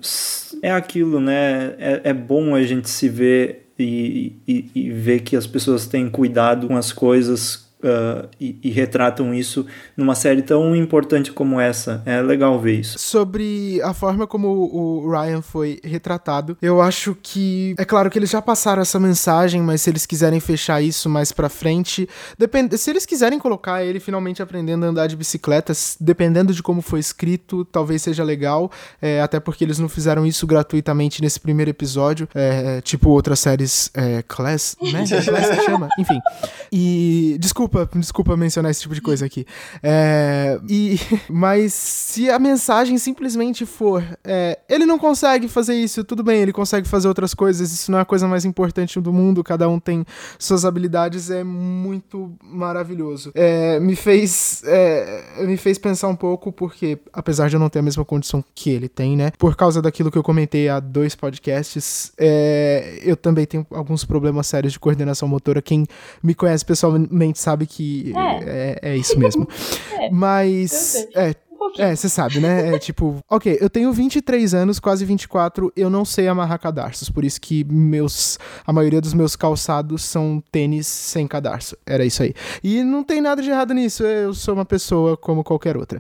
[0.62, 1.74] é aquilo, né?
[1.78, 6.10] É, é bom a gente se ver e, e, e ver que as pessoas têm
[6.10, 9.66] cuidado com as coisas uh, e, e, retratam isso
[9.96, 12.02] numa série tão importante como essa.
[12.06, 12.98] É legal ver isso.
[12.98, 18.30] Sobre a forma como o Ryan foi retratado, eu acho que é claro que eles
[18.30, 22.08] já passaram essa mensagem, mas se eles quiserem fechar isso mais para frente,
[22.38, 26.82] depende, se eles quiserem colocar ele finalmente aprendendo a andar de bicicleta, dependendo de como
[26.82, 28.72] foi escrito, talvez seja legal,
[29.02, 33.92] é, até porque eles não fizeram isso gratuitamente nesse primeiro episódio, é, tipo outras séries
[33.94, 35.06] é, Class, né?
[35.08, 36.20] Class que chama, enfim.
[36.72, 39.46] E desculpa, desculpa mencionar esse tipo de coisa aqui.
[39.82, 41.00] É, e
[41.30, 46.54] mas se a mensagem simplesmente for, é, ele não consegue fazer isso, tudo bem, ele
[46.54, 49.80] consegue fazer outras coisas, isso não é a coisa mais importante do mundo, cada um
[49.80, 50.06] tem
[50.38, 53.32] suas habilidades, é muito maravilhoso.
[53.34, 57.80] É, me fez é, me fez pensar um pouco porque apesar de eu não ter
[57.80, 59.32] a mesma condição que ele tem, né?
[59.38, 64.48] Por causa daquilo que eu comentei há dois podcasts, é, eu também tenho alguns problemas
[64.48, 65.62] sérios de coordenação motora.
[65.62, 65.86] Quem
[66.22, 69.48] me conhece pessoalmente sabe que é, é, é isso mesmo.
[69.98, 71.34] É, Mas é,
[71.78, 72.76] é, você sabe, né?
[72.76, 77.24] É tipo, ok, eu tenho 23 anos, quase 24, eu não sei amarrar cadarços, por
[77.24, 81.78] isso que meus a maioria dos meus calçados são tênis sem cadarço.
[81.86, 82.34] Era isso aí.
[82.64, 86.00] E não tem nada de errado nisso, eu sou uma pessoa como qualquer outra.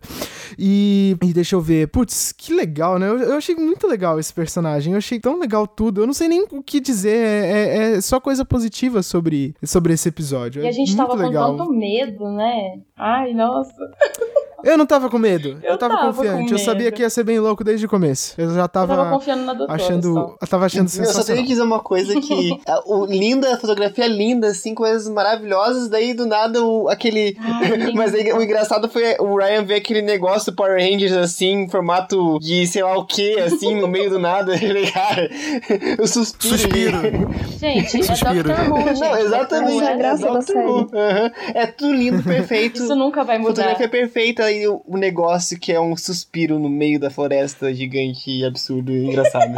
[0.57, 3.07] E, e deixa eu ver, putz, que legal, né?
[3.07, 6.27] Eu, eu, achei muito legal esse personagem, eu achei tão legal tudo, eu não sei
[6.27, 10.63] nem o que dizer, é, é, é só coisa positiva sobre, sobre esse episódio.
[10.63, 11.51] E a gente é tava legal.
[11.51, 12.79] com tanto medo, né?
[12.97, 13.73] Ai, nossa.
[14.65, 15.59] Eu não tava com medo.
[15.61, 16.51] Eu, eu tava, tava confiante.
[16.51, 18.33] Eu sabia que ia ser bem louco desde o começo.
[18.35, 18.93] Eu já tava.
[18.93, 19.81] Eu tava confiando na doutora.
[19.81, 20.37] Achando, só.
[20.41, 21.21] eu tava achando sensacional.
[21.21, 22.59] Eu só tenho que dizer uma coisa que.
[22.87, 25.87] o linda, a fotografia linda, assim, coisas maravilhosas.
[25.87, 27.37] Daí do nada o, aquele.
[27.39, 31.63] Ai, Mas aí, o engraçado foi o Ryan ver aquele negócio do Power Rangers assim,
[31.63, 34.53] em formato de sei lá o que, assim, no meio do nada.
[34.91, 35.29] Cara,
[35.99, 36.57] o suspiro.
[36.57, 36.99] Suspiro.
[37.59, 38.51] Gente, suspiro.
[38.51, 38.71] é Dr.
[38.71, 38.99] Who, gente.
[38.99, 39.83] Não, exatamente.
[39.83, 40.67] É a graça é da série.
[40.67, 40.89] Uhum.
[41.53, 42.81] É tudo lindo, perfeito.
[42.81, 43.53] Isso nunca vai mudar.
[43.55, 48.43] Fotografia perfeita e o, o negócio que é um suspiro no meio da floresta gigante,
[48.43, 49.53] absurdo e engraçado.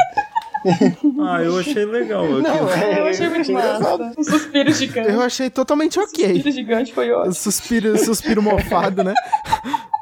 [1.21, 2.27] ah, eu achei legal.
[2.27, 4.13] Não, é, eu achei muito massa.
[4.17, 5.09] Um suspiro gigante.
[5.09, 6.25] Eu achei totalmente ok.
[6.25, 7.33] O suspiro gigante foi ótimo.
[7.33, 9.13] Suspiro, suspiro mofado, né?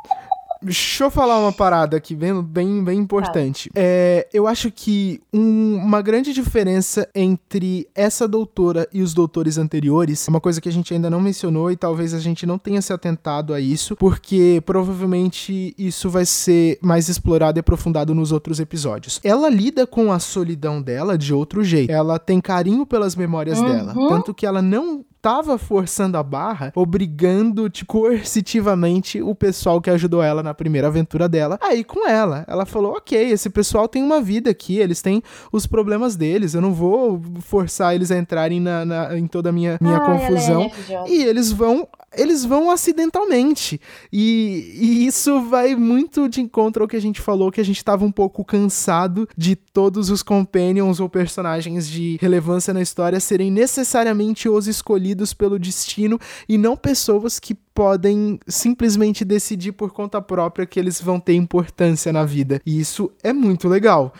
[0.65, 3.69] Deixa eu falar uma parada aqui bem, bem, bem importante.
[3.75, 10.27] É, eu acho que um, uma grande diferença entre essa doutora e os doutores anteriores
[10.27, 12.81] é uma coisa que a gente ainda não mencionou e talvez a gente não tenha
[12.81, 18.59] se atentado a isso, porque provavelmente isso vai ser mais explorado e aprofundado nos outros
[18.59, 19.19] episódios.
[19.23, 21.91] Ela lida com a solidão dela de outro jeito.
[21.91, 23.65] Ela tem carinho pelas memórias uhum.
[23.65, 23.93] dela.
[24.09, 30.21] Tanto que ela não tava forçando a barra, obrigando tipo, coercitivamente o pessoal que ajudou
[30.21, 32.45] ela na primeira aventura dela aí com ela.
[32.47, 36.61] Ela falou: ok, esse pessoal tem uma vida aqui, eles têm os problemas deles, eu
[36.61, 40.69] não vou forçar eles a entrarem na, na em toda a minha, minha ah, confusão.
[40.87, 43.79] É e eles vão eles vão acidentalmente.
[44.11, 47.77] E, e, isso vai muito de encontro ao que a gente falou, que a gente
[47.77, 53.51] estava um pouco cansado de todos os companions ou personagens de relevância na história serem
[53.51, 60.65] necessariamente os escolhidos pelo destino e não pessoas que podem simplesmente decidir por conta própria
[60.65, 62.61] que eles vão ter importância na vida.
[62.65, 64.13] E isso é muito legal.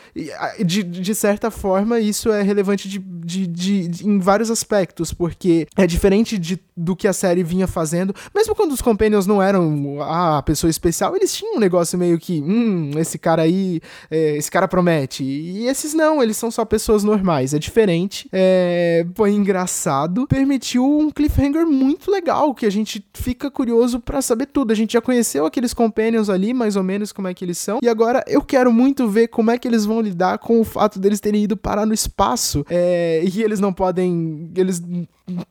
[0.64, 5.68] De, de certa forma, isso é relevante de, de, de, de, em vários aspectos, porque
[5.78, 8.14] é diferente de, do que a série vinha fazendo.
[8.36, 12.42] Mesmo quando os Companions não eram a pessoa especial, eles tinham um negócio meio que,
[12.42, 13.80] hum, esse cara aí,
[14.12, 15.24] é, esse cara promete.
[15.24, 17.54] E esses não, eles são só pessoas normais.
[17.54, 23.52] É diferente, é, foi engraçado, permitiu um cliffhanger muito legal, que a gente fica fica
[23.52, 24.72] curioso para saber tudo.
[24.72, 27.80] A gente já conheceu aqueles companions ali, mais ou menos como é que eles são.
[27.82, 31.00] E agora eu quero muito ver como é que eles vão lidar com o fato
[31.00, 32.66] deles terem ido parar no espaço.
[32.70, 34.52] É, e eles não podem.
[34.56, 34.82] Eles.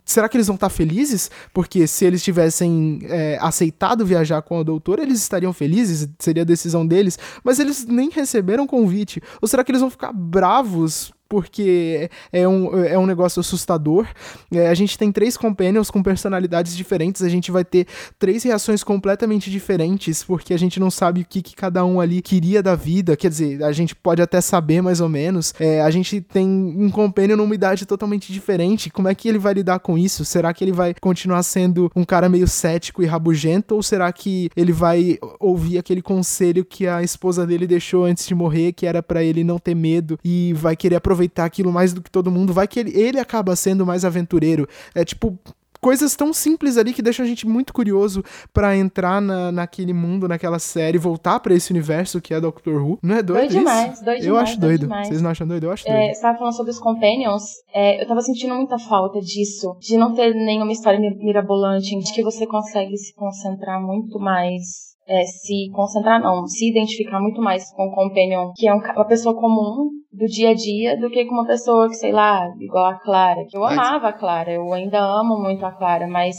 [0.04, 1.30] Será que eles vão estar felizes?
[1.52, 6.46] Porque se eles tivessem é, aceitado viajar com a doutora, eles estariam felizes, seria a
[6.46, 9.20] decisão deles, mas eles nem receberam convite.
[9.40, 14.06] Ou será que eles vão ficar bravos porque é um, é um negócio assustador.
[14.52, 17.88] É, a gente tem três companions com personalidades diferentes, a gente vai ter
[18.20, 22.22] três reações completamente diferentes, porque a gente não sabe o que, que cada um ali
[22.22, 23.16] queria da vida.
[23.16, 25.52] Quer dizer, a gente pode até saber mais ou menos.
[25.58, 28.88] É, a gente tem um companion numa idade totalmente diferente.
[28.88, 30.24] Como é que ele vai lidar com isso?
[30.24, 33.74] Será que ele vai continuar sendo um cara meio cético e rabugento?
[33.74, 38.36] Ou será que ele vai ouvir aquele conselho que a esposa dele deixou antes de
[38.36, 41.92] morrer, que era para ele não ter medo e vai querer aproveitar aproveitar aquilo mais
[41.92, 44.68] do que todo mundo, vai que ele, ele acaba sendo mais aventureiro.
[44.94, 45.38] É tipo,
[45.80, 48.22] coisas tão simples ali que deixam a gente muito curioso
[48.52, 52.98] para entrar na, naquele mundo, naquela série, voltar para esse universo que é Doctor Who.
[53.02, 53.58] Não é doido, Doido isso?
[53.58, 54.80] demais, doido Eu demais, acho doido doido.
[54.82, 55.08] demais.
[55.08, 55.64] Vocês não acham doido?
[55.64, 55.96] Eu acho doido.
[55.96, 57.42] É, você tava falando sobre os Companions,
[57.74, 62.12] é, eu tava sentindo muita falta disso, de não ter nenhuma história mi- mirabolante, de
[62.14, 67.70] que você consegue se concentrar muito mais, é, se concentrar não, se identificar muito mais
[67.72, 71.24] com o Companion, que é um uma pessoa comum do dia a dia, do que
[71.24, 74.72] com uma pessoa que, sei lá, igual a Clara, que eu amava a Clara, eu
[74.72, 76.36] ainda amo muito a Clara, mas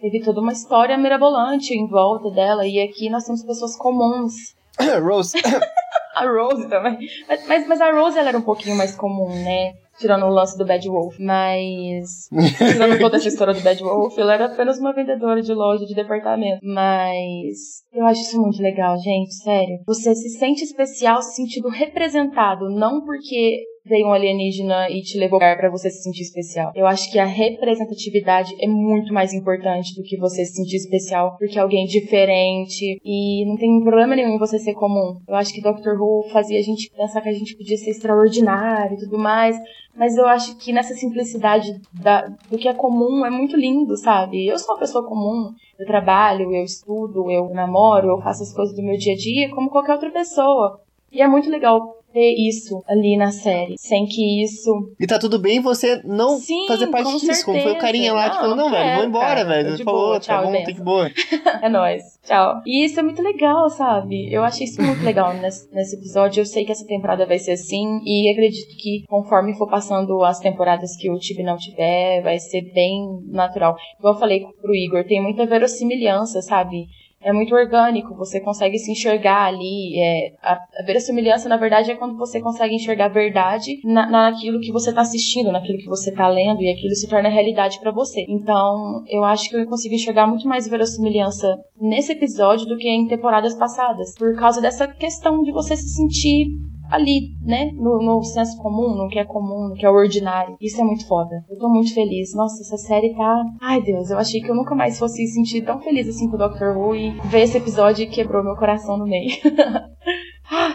[0.00, 4.34] teve toda uma história mirabolante em volta dela, e aqui nós temos pessoas comuns,
[5.02, 5.38] Rose,
[6.16, 6.98] a Rose também.
[7.28, 9.74] Mas, mas, mas a Rose ela era um pouquinho mais comum, né?
[9.98, 11.16] Tirando o lance do Bad Wolf.
[11.18, 12.28] Mas.
[12.58, 15.94] Tirando toda essa história do Bad Wolf, ela era apenas uma vendedora de loja de
[15.94, 16.60] departamento.
[16.62, 17.82] Mas.
[17.92, 19.34] Eu acho isso muito legal, gente.
[19.34, 19.78] Sério.
[19.86, 22.70] Você se sente especial, se sentindo representado.
[22.70, 26.72] Não porque veio um alienígena e te levou para você se sentir especial.
[26.74, 31.36] Eu acho que a representatividade é muito mais importante do que você se sentir especial
[31.38, 35.20] porque é alguém diferente e não tem problema nenhum em você ser comum.
[35.26, 38.94] Eu acho que Doctor Who fazia a gente pensar que a gente podia ser extraordinário
[38.94, 39.56] e tudo mais,
[39.94, 44.46] mas eu acho que nessa simplicidade da, do que é comum é muito lindo, sabe?
[44.46, 48.74] Eu sou uma pessoa comum, eu trabalho, eu estudo, eu namoro, eu faço as coisas
[48.74, 50.80] do meu dia a dia como qualquer outra pessoa.
[51.10, 55.38] E é muito legal ter isso ali na série, sem que isso e tá tudo
[55.38, 57.86] bem você não Sim, fazer parte com disso, como foi o certeza.
[57.86, 59.44] carinha lá que Não, falou, não, velho, vou embora, cara.
[59.44, 59.68] velho.
[59.74, 60.66] Ele falou, boa, tá tchau, bom, benção.
[60.66, 61.10] tem que boa.
[61.62, 62.02] É nóis.
[62.24, 62.60] Tchau.
[62.66, 64.32] E isso é muito legal, sabe?
[64.32, 66.40] Eu achei isso muito legal nesse, nesse episódio.
[66.40, 68.00] Eu sei que essa temporada vai ser assim.
[68.04, 72.62] E acredito que conforme for passando as temporadas que o Tibi não tiver, vai ser
[72.72, 73.76] bem natural.
[73.98, 76.86] Igual eu falei pro Igor, tem muita verossimilhança, sabe?
[77.22, 79.98] É muito orgânico, você consegue se enxergar ali.
[80.00, 84.60] É, a, a verossimilhança, na verdade, é quando você consegue enxergar a verdade na, naquilo
[84.60, 87.90] que você tá assistindo, naquilo que você tá lendo, e aquilo se torna realidade pra
[87.90, 88.24] você.
[88.28, 93.06] Então, eu acho que eu consigo enxergar muito mais verossimilhança nesse episódio do que em
[93.06, 96.46] temporadas passadas, por causa dessa questão de você se sentir
[96.92, 97.70] ali, né?
[97.74, 100.56] No, no senso comum, no que é comum, no que é ordinário.
[100.60, 101.44] Isso é muito foda.
[101.48, 102.34] Eu tô muito feliz.
[102.34, 103.44] Nossa, essa série tá.
[103.60, 106.38] Ai, Deus, eu achei que eu nunca mais fosse sentir tão feliz assim com o
[106.38, 109.32] Doctor Who e ver esse episódio quebrou meu coração no meio.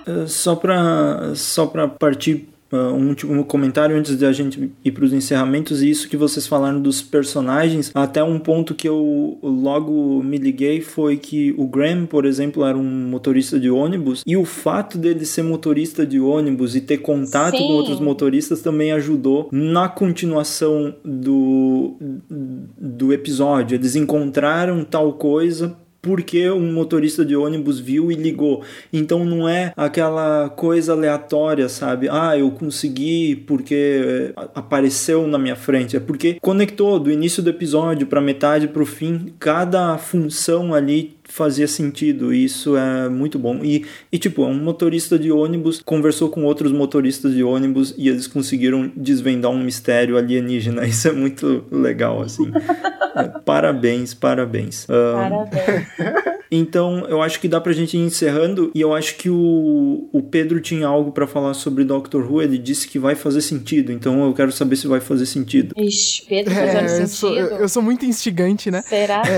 [0.08, 4.92] Uh, Só para só pra partir uh, um último comentário antes de a gente ir
[4.92, 9.38] para os encerramentos, e isso que vocês falaram dos personagens, até um ponto que eu
[9.42, 14.36] logo me liguei foi que o Graham, por exemplo, era um motorista de ônibus, e
[14.38, 17.68] o fato dele ser motorista de ônibus e ter contato Sim.
[17.68, 21.96] com outros motoristas também ajudou na continuação do,
[22.78, 23.76] do episódio.
[23.76, 25.76] Eles encontraram tal coisa
[26.08, 28.64] porque um motorista de ônibus viu e ligou.
[28.94, 32.08] Então não é aquela coisa aleatória, sabe?
[32.10, 35.98] Ah, eu consegui porque eh, apareceu na minha frente.
[35.98, 39.34] É porque conectou do início do episódio para metade para o fim.
[39.38, 42.34] Cada função ali fazia sentido.
[42.34, 43.60] E isso é muito bom.
[43.64, 48.28] E, e tipo, um motorista de ônibus conversou com outros motoristas de ônibus e eles
[48.28, 50.86] conseguiram desvendar um mistério alienígena.
[50.88, 52.52] Isso é muito legal, assim.
[53.16, 54.88] É, parabéns, parabéns.
[54.90, 55.88] Ah, Parabéns.
[56.52, 58.72] então, eu acho que dá pra gente ir encerrando.
[58.74, 62.42] E eu acho que o, o Pedro tinha algo pra falar sobre Doctor Who.
[62.42, 63.92] Ele disse que vai fazer sentido.
[63.92, 65.74] Então, eu quero saber se vai fazer sentido.
[65.78, 67.08] Ixi, Pedro É, fazendo eu, sentido.
[67.10, 68.82] sou, eu, eu sou muito instigante, né?
[68.82, 69.22] Será?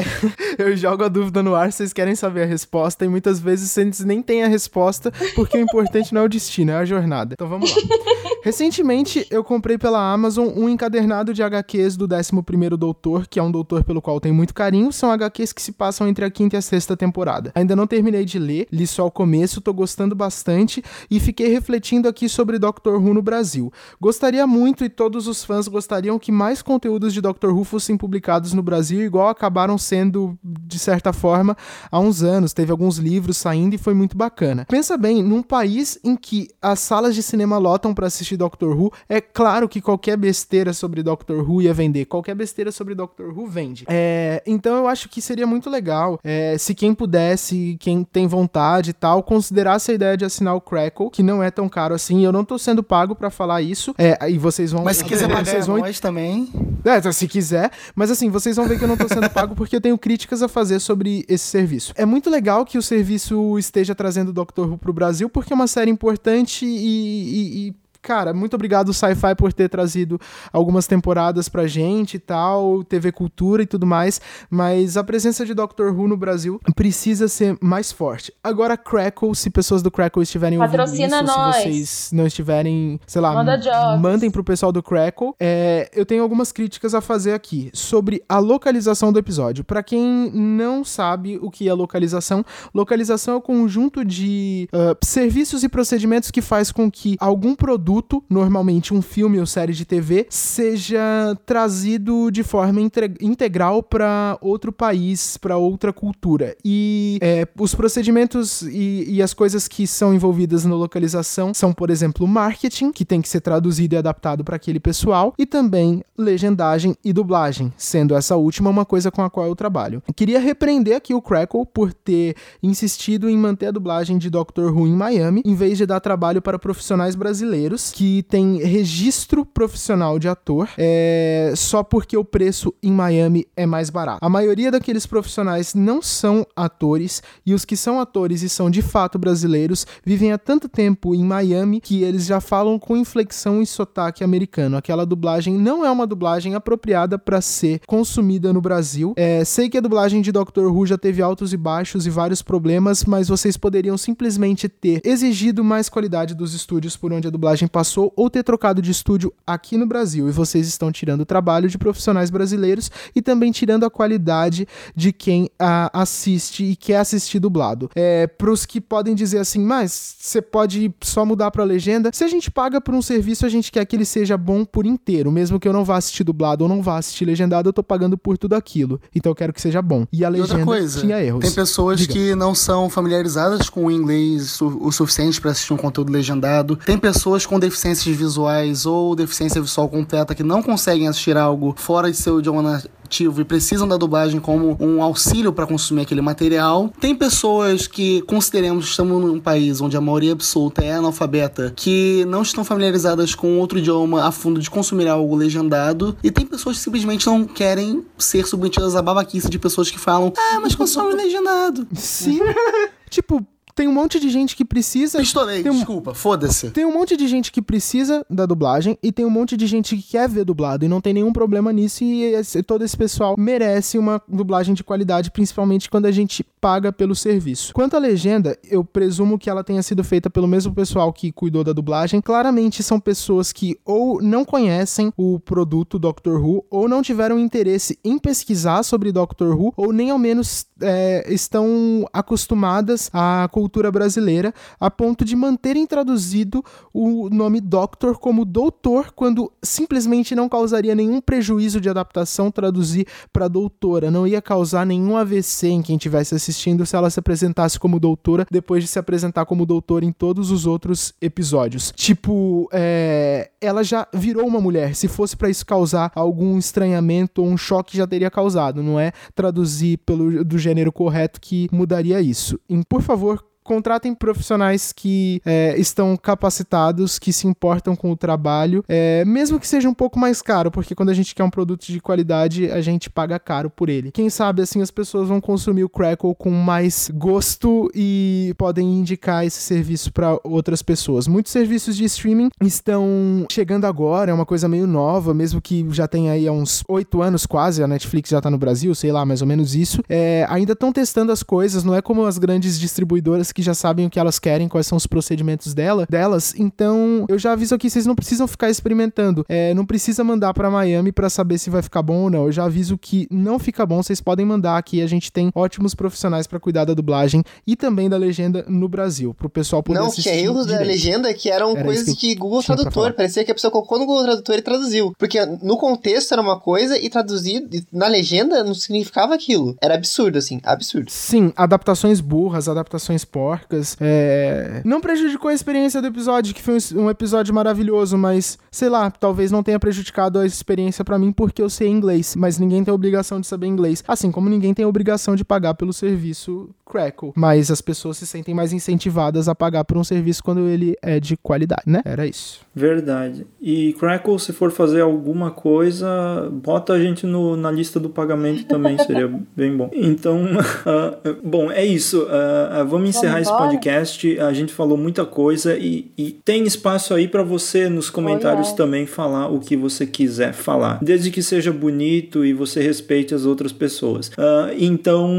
[0.58, 4.00] Eu jogo a dúvida no ar, vocês querem saber a resposta, e muitas vezes vocês
[4.02, 7.34] nem têm a resposta, porque o importante não é o destino, é a jornada.
[7.34, 7.82] Então vamos lá.
[8.42, 13.52] Recentemente, eu comprei pela Amazon um encadernado de HQs do 11º Doutor, que é um
[13.52, 14.94] doutor pelo qual tenho muito carinho.
[14.94, 17.52] São HQs que se passam entre a quinta e a sexta temporada.
[17.54, 20.82] Ainda não terminei de ler, li só o começo, tô gostando bastante
[21.12, 23.74] e fiquei refletindo aqui sobre Doctor Who no Brasil.
[24.00, 28.54] Gostaria muito e todos os fãs gostariam que mais conteúdos de Doctor Who fossem publicados
[28.54, 31.58] no Brasil, igual acabaram sendo, de certa forma,
[31.92, 32.54] há uns anos.
[32.54, 34.66] Teve alguns livros saindo e foi muito bacana.
[34.70, 38.92] Pensa bem, num país em que as salas de cinema lotam para assistir Doctor Who,
[39.08, 42.06] é claro que qualquer besteira sobre Doctor Who ia vender.
[42.06, 43.86] Qualquer besteira sobre Doctor Who vende.
[43.88, 48.92] É, então eu acho que seria muito legal é, se quem pudesse, quem tem vontade
[48.92, 52.24] e tal, considerasse a ideia de assinar o Crackle, que não é tão caro assim.
[52.26, 53.94] Eu não tô sendo pago para falar isso.
[53.98, 54.84] É, e vocês vão.
[54.84, 56.50] Mas se quiser pagar vocês vão nós também.
[56.86, 57.72] é, se quiser.
[57.96, 60.42] Mas assim, vocês vão ver que eu não tô sendo pago porque eu tenho críticas
[60.44, 61.94] a fazer sobre esse serviço.
[61.96, 65.56] É muito legal que o serviço esteja trazendo o Doctor Who pro Brasil porque é
[65.56, 66.70] uma série importante e.
[66.70, 70.20] e- e cara, muito obrigado Sci-Fi por ter trazido
[70.52, 74.20] algumas temporadas pra gente e tal, TV Cultura e tudo mais,
[74.50, 78.34] mas a presença de Doctor Who no Brasil precisa ser mais forte.
[78.44, 81.56] Agora, Crackle, se pessoas do Crackle estiverem Patrocina ouvindo isso, nós.
[81.56, 84.02] se vocês não estiverem, sei lá, Manda jobs.
[84.02, 85.34] mandem pro pessoal do Crackle.
[85.40, 89.64] É, eu tenho algumas críticas a fazer aqui sobre a localização do episódio.
[89.64, 92.44] Pra quem não sabe o que é localização,
[92.74, 97.89] localização é o conjunto de ah, serviços e procedimentos que faz com que algum produto,
[98.30, 105.38] normalmente um filme ou série de TV, seja trazido de forma integral para outro país,
[105.38, 106.56] para outra cultura.
[106.64, 111.90] E é, os procedimentos e, e as coisas que são envolvidas na localização são, por
[111.90, 116.96] exemplo, marketing, que tem que ser traduzido e adaptado para aquele pessoal, e também legendagem
[117.04, 120.04] e dublagem, sendo essa última uma coisa com a qual eu trabalho.
[120.16, 124.86] Queria repreender aqui o Crackle por ter insistido em manter a dublagem de Doctor Who
[124.86, 130.28] em Miami, em vez de dar trabalho para profissionais brasileiros que têm registro profissional de
[130.28, 134.20] ator, é, só porque o preço em Miami é mais barato.
[134.22, 138.82] A maioria daqueles profissionais não são atores e os que são atores e são de
[138.82, 143.66] fato brasileiros vivem há tanto tempo em Miami que eles já falam com inflexão e
[143.66, 144.78] sotaque americano.
[144.78, 149.14] Aquela dublagem não é uma dublagem apropriada para ser consumida no Brasil.
[149.16, 152.42] É, sei que a dublagem de Doctor Who já teve altos e baixos e vários
[152.42, 157.68] problemas, mas vocês poderiam simplesmente ter exigido mais qualidade dos estúdios por onde a dublagem
[157.70, 160.28] passou ou ter trocado de estúdio aqui no Brasil.
[160.28, 165.14] E vocês estão tirando o trabalho de profissionais brasileiros e também tirando a qualidade de
[165.14, 165.50] quem
[165.94, 167.90] assiste e quer assistir dublado.
[167.96, 172.10] É, pros que podem dizer assim, mas você pode só mudar pra legenda.
[172.14, 174.86] Se a gente paga por um serviço, a gente quer que ele seja bom por
[174.86, 175.32] inteiro.
[175.32, 178.18] Mesmo que eu não vá assistir dublado ou não vá assistir legendado, eu tô pagando
[178.18, 179.00] por tudo aquilo.
[179.16, 180.06] Então eu quero que seja bom.
[180.12, 181.42] E a E legenda outra coisa, tinha erros.
[181.42, 182.14] tem pessoas Diga.
[182.14, 186.76] que não são familiarizadas com o inglês su- o suficiente para assistir um conteúdo legendado.
[186.78, 192.10] Tem pessoas com deficiências visuais ou deficiência visual completa que não conseguem assistir algo fora
[192.10, 196.92] de seu idioma nativo e precisam da dublagem como um auxílio para consumir aquele material.
[197.00, 202.24] Tem pessoas que consideremos que estamos num país onde a maioria absoluta é analfabeta, que
[202.26, 206.16] não estão familiarizadas com outro idioma a fundo de consumir algo legendado.
[206.24, 210.32] E tem pessoas que simplesmente não querem ser submetidas à babaquice de pessoas que falam:
[210.38, 211.88] Ah, mas consome legendado.
[211.96, 212.40] Sim.
[213.10, 213.46] tipo,
[213.80, 215.20] tem um monte de gente que precisa.
[215.20, 216.70] Pistolei, Tem um- desculpa, foda-se.
[216.72, 219.96] Tem um monte de gente que precisa da dublagem e tem um monte de gente
[219.96, 223.36] que quer ver dublado e não tem nenhum problema nisso e esse- todo esse pessoal
[223.38, 227.74] merece uma dublagem de qualidade, principalmente quando a gente paga pelo serviço.
[227.74, 231.64] Quanto à legenda, eu presumo que ela tenha sido feita pelo mesmo pessoal que cuidou
[231.64, 232.20] da dublagem.
[232.20, 237.98] Claramente são pessoas que ou não conhecem o produto Doctor Who ou não tiveram interesse
[238.04, 244.54] em pesquisar sobre Doctor Who ou nem ao menos é, estão acostumadas à cultura brasileira
[244.80, 246.64] a ponto de manterem traduzido
[246.94, 253.48] o nome Doctor como doutor quando simplesmente não causaria nenhum prejuízo de adaptação traduzir para
[253.48, 258.00] doutora, não ia causar nenhum AVC em quem estivesse assistindo se ela se apresentasse como
[258.00, 261.94] doutora depois de se apresentar como doutora em todos os outros episódios.
[261.96, 264.96] Tipo, é, ela já virou uma mulher.
[264.96, 268.82] Se fosse para isso causar algum estranhamento ou um choque, já teria causado.
[268.82, 272.60] Não é traduzir pelo do gênero correto que mudaria isso.
[272.70, 278.84] E, por favor, contratem profissionais que é, estão capacitados, que se importam com o trabalho,
[278.88, 281.86] é, mesmo que seja um pouco mais caro, porque quando a gente quer um produto
[281.86, 284.12] de qualidade, a gente paga caro por ele.
[284.12, 289.46] Quem sabe assim as pessoas vão consumir o Crackle com mais gosto e podem indicar
[289.46, 291.28] esse serviço para outras pessoas.
[291.28, 296.08] Muitos serviços de streaming estão chegando agora, é uma coisa meio nova, mesmo que já
[296.08, 299.26] tenha aí há uns oito anos quase, a Netflix já tá no Brasil, sei lá,
[299.26, 300.02] mais ou menos isso.
[300.10, 304.06] É, ainda estão testando as coisas, não é como as grandes distribuidoras que já sabem
[304.06, 306.54] o que elas querem, quais são os procedimentos dela, delas.
[306.58, 309.46] Então, eu já aviso aqui, vocês não precisam ficar experimentando.
[309.50, 312.46] É, não precisa mandar para Miami para saber se vai ficar bom ou não.
[312.46, 315.02] Eu já aviso que não fica bom, vocês podem mandar aqui.
[315.02, 319.34] A gente tem ótimos profissionais para cuidar da dublagem e também da legenda no Brasil,
[319.34, 320.30] pro pessoal poder Não, assistir.
[320.30, 323.14] tinha erros da legenda que eram Era coisas que que Google Tradutor.
[323.14, 325.14] Parecia que a pessoa colocou no Google Tradutor e traduziu.
[325.18, 329.76] Porque no contexto era uma coisa e traduzido na legenda não significava aquilo.
[329.82, 331.10] Era absurdo, assim, absurdo.
[331.10, 333.96] Sim, adaptações burras, adaptações porcas.
[334.02, 334.82] É...
[334.84, 339.50] Não prejudicou a experiência do episódio, que foi um- episódio maravilhoso, mas sei lá, talvez
[339.52, 342.36] não tenha prejudicado a experiência pra mim porque eu sei inglês.
[342.36, 344.04] Mas ninguém tem obrigação de saber inglês.
[344.08, 347.32] Assim como ninguém tem obrigação de pagar pelo serviço Crackle.
[347.36, 351.20] Mas as pessoas se sentem mais incentivadas a pagar por um serviço quando ele é
[351.20, 352.02] de qualidade, né?
[352.04, 352.60] Era isso.
[352.76, 353.46] Verdade.
[353.62, 358.66] E Crackle, se for fazer alguma coisa, bota a gente no- na lista do pagamento
[358.66, 359.90] também, seria bem bom.
[359.94, 360.46] Então,
[360.86, 362.28] ah, bom, é isso.
[362.30, 364.40] Ah, ah, vamos Vamos encerrar esse podcast.
[364.40, 368.76] A gente falou muita coisa e, e tem espaço aí pra você nos comentários Oh,
[368.76, 373.46] também falar o que você quiser falar, desde que seja bonito e você respeite as
[373.46, 374.32] outras pessoas.
[374.38, 375.30] Ah, então,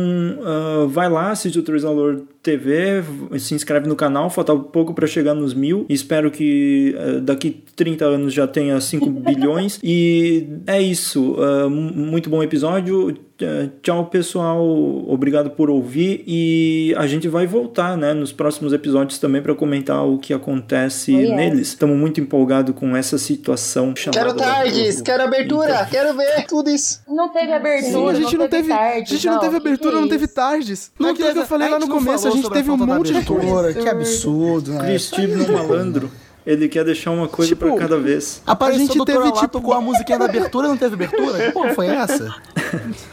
[0.43, 3.03] ah, vai lá, assiste o Transalor TV,
[3.39, 5.85] se inscreve no canal, falta pouco pra chegar nos mil.
[5.89, 9.79] Espero que ah, daqui 30 anos já tenha 5 bilhões.
[9.83, 11.37] E é isso.
[11.71, 13.17] Mu- muito bom episódio.
[13.43, 14.61] Eh, Tchau, pessoal.
[15.09, 16.23] Obrigado por ouvir.
[16.27, 21.15] E a gente vai voltar, né, nos próximos episódios também para comentar o que acontece
[21.15, 21.31] Oh, yes.
[21.31, 21.69] neles.
[21.69, 24.21] Estamos muito empolgados com essa situação chamada.
[24.27, 27.01] Quero tardes, quero abertura, quero ver tudo isso.
[27.09, 29.03] Não teve abertura, a gente não teve, tarde.
[29.15, 30.93] a gente não, teve que que abertura, é não teve tardes.
[30.99, 33.13] Não Aquilo que eu teve- falei lá no não começo, a gente teve um monte
[33.13, 33.75] de coisa.
[33.75, 34.97] Que absurdo, né?
[35.37, 36.11] No malandro.
[36.47, 38.43] Ele quer deixar uma coisa Tipo, pra cada vez.
[38.47, 41.39] A gente teve, lá, tipo- tocou a musiquinha da abertura não teve abertura?
[41.47, 42.35] Que porra foi essa?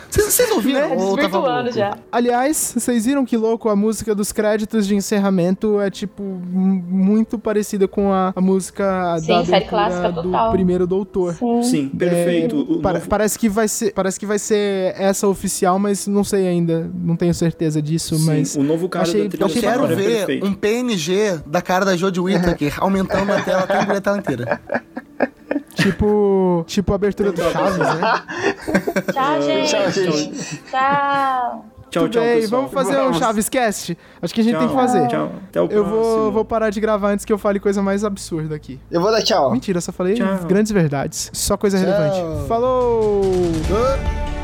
[0.09, 0.89] Vocês ouviram?
[0.89, 1.97] Tá Ou tava já.
[2.11, 3.69] Aliás, vocês viram que louco?
[3.69, 9.27] A música dos créditos de encerramento é, tipo, muito parecida com a, a música Sim,
[9.27, 10.51] da série clássica do total.
[10.51, 11.33] primeiro Doutor.
[11.35, 11.63] Sim.
[11.63, 12.57] Sim, perfeito.
[12.59, 16.23] O Pa- novo- Parece que vai ser, parece que vai ser essa oficial, mas não
[16.23, 19.61] sei ainda, não tenho certeza disso, Sim, mas o novo cara achei- da trilha Eu
[19.61, 20.45] quero é ver perfeito.
[20.47, 24.61] um PNG da cara da Jodie Whittaker aumentando a tela até engolir a tela inteira.
[25.75, 28.23] tipo, tipo a abertura do Chaves, né?
[29.13, 29.69] Tchau, gente.
[29.69, 30.57] Tchau, gente.
[30.69, 31.65] Tchau.
[31.89, 32.61] Tchau, Tudo tchau, bem, pessoal.
[32.61, 33.17] vamos fazer um Vamos.
[33.17, 33.97] Chaves Cast?
[34.21, 35.07] Acho que a gente Tchau, tem que fazer.
[35.07, 35.31] Tchau.
[35.47, 35.89] Até o Eu próximo.
[36.03, 38.77] vou, vou parar de gravar antes que eu fale coisa mais absurda aqui.
[38.91, 39.51] Eu vou dar tchau.
[39.51, 40.27] Mentira, eu só falei Tchau.
[40.47, 41.29] grandes verdades.
[41.33, 42.45] Só coisa relevante.
[42.47, 43.21] Falou!
[43.71, 44.36] Ah.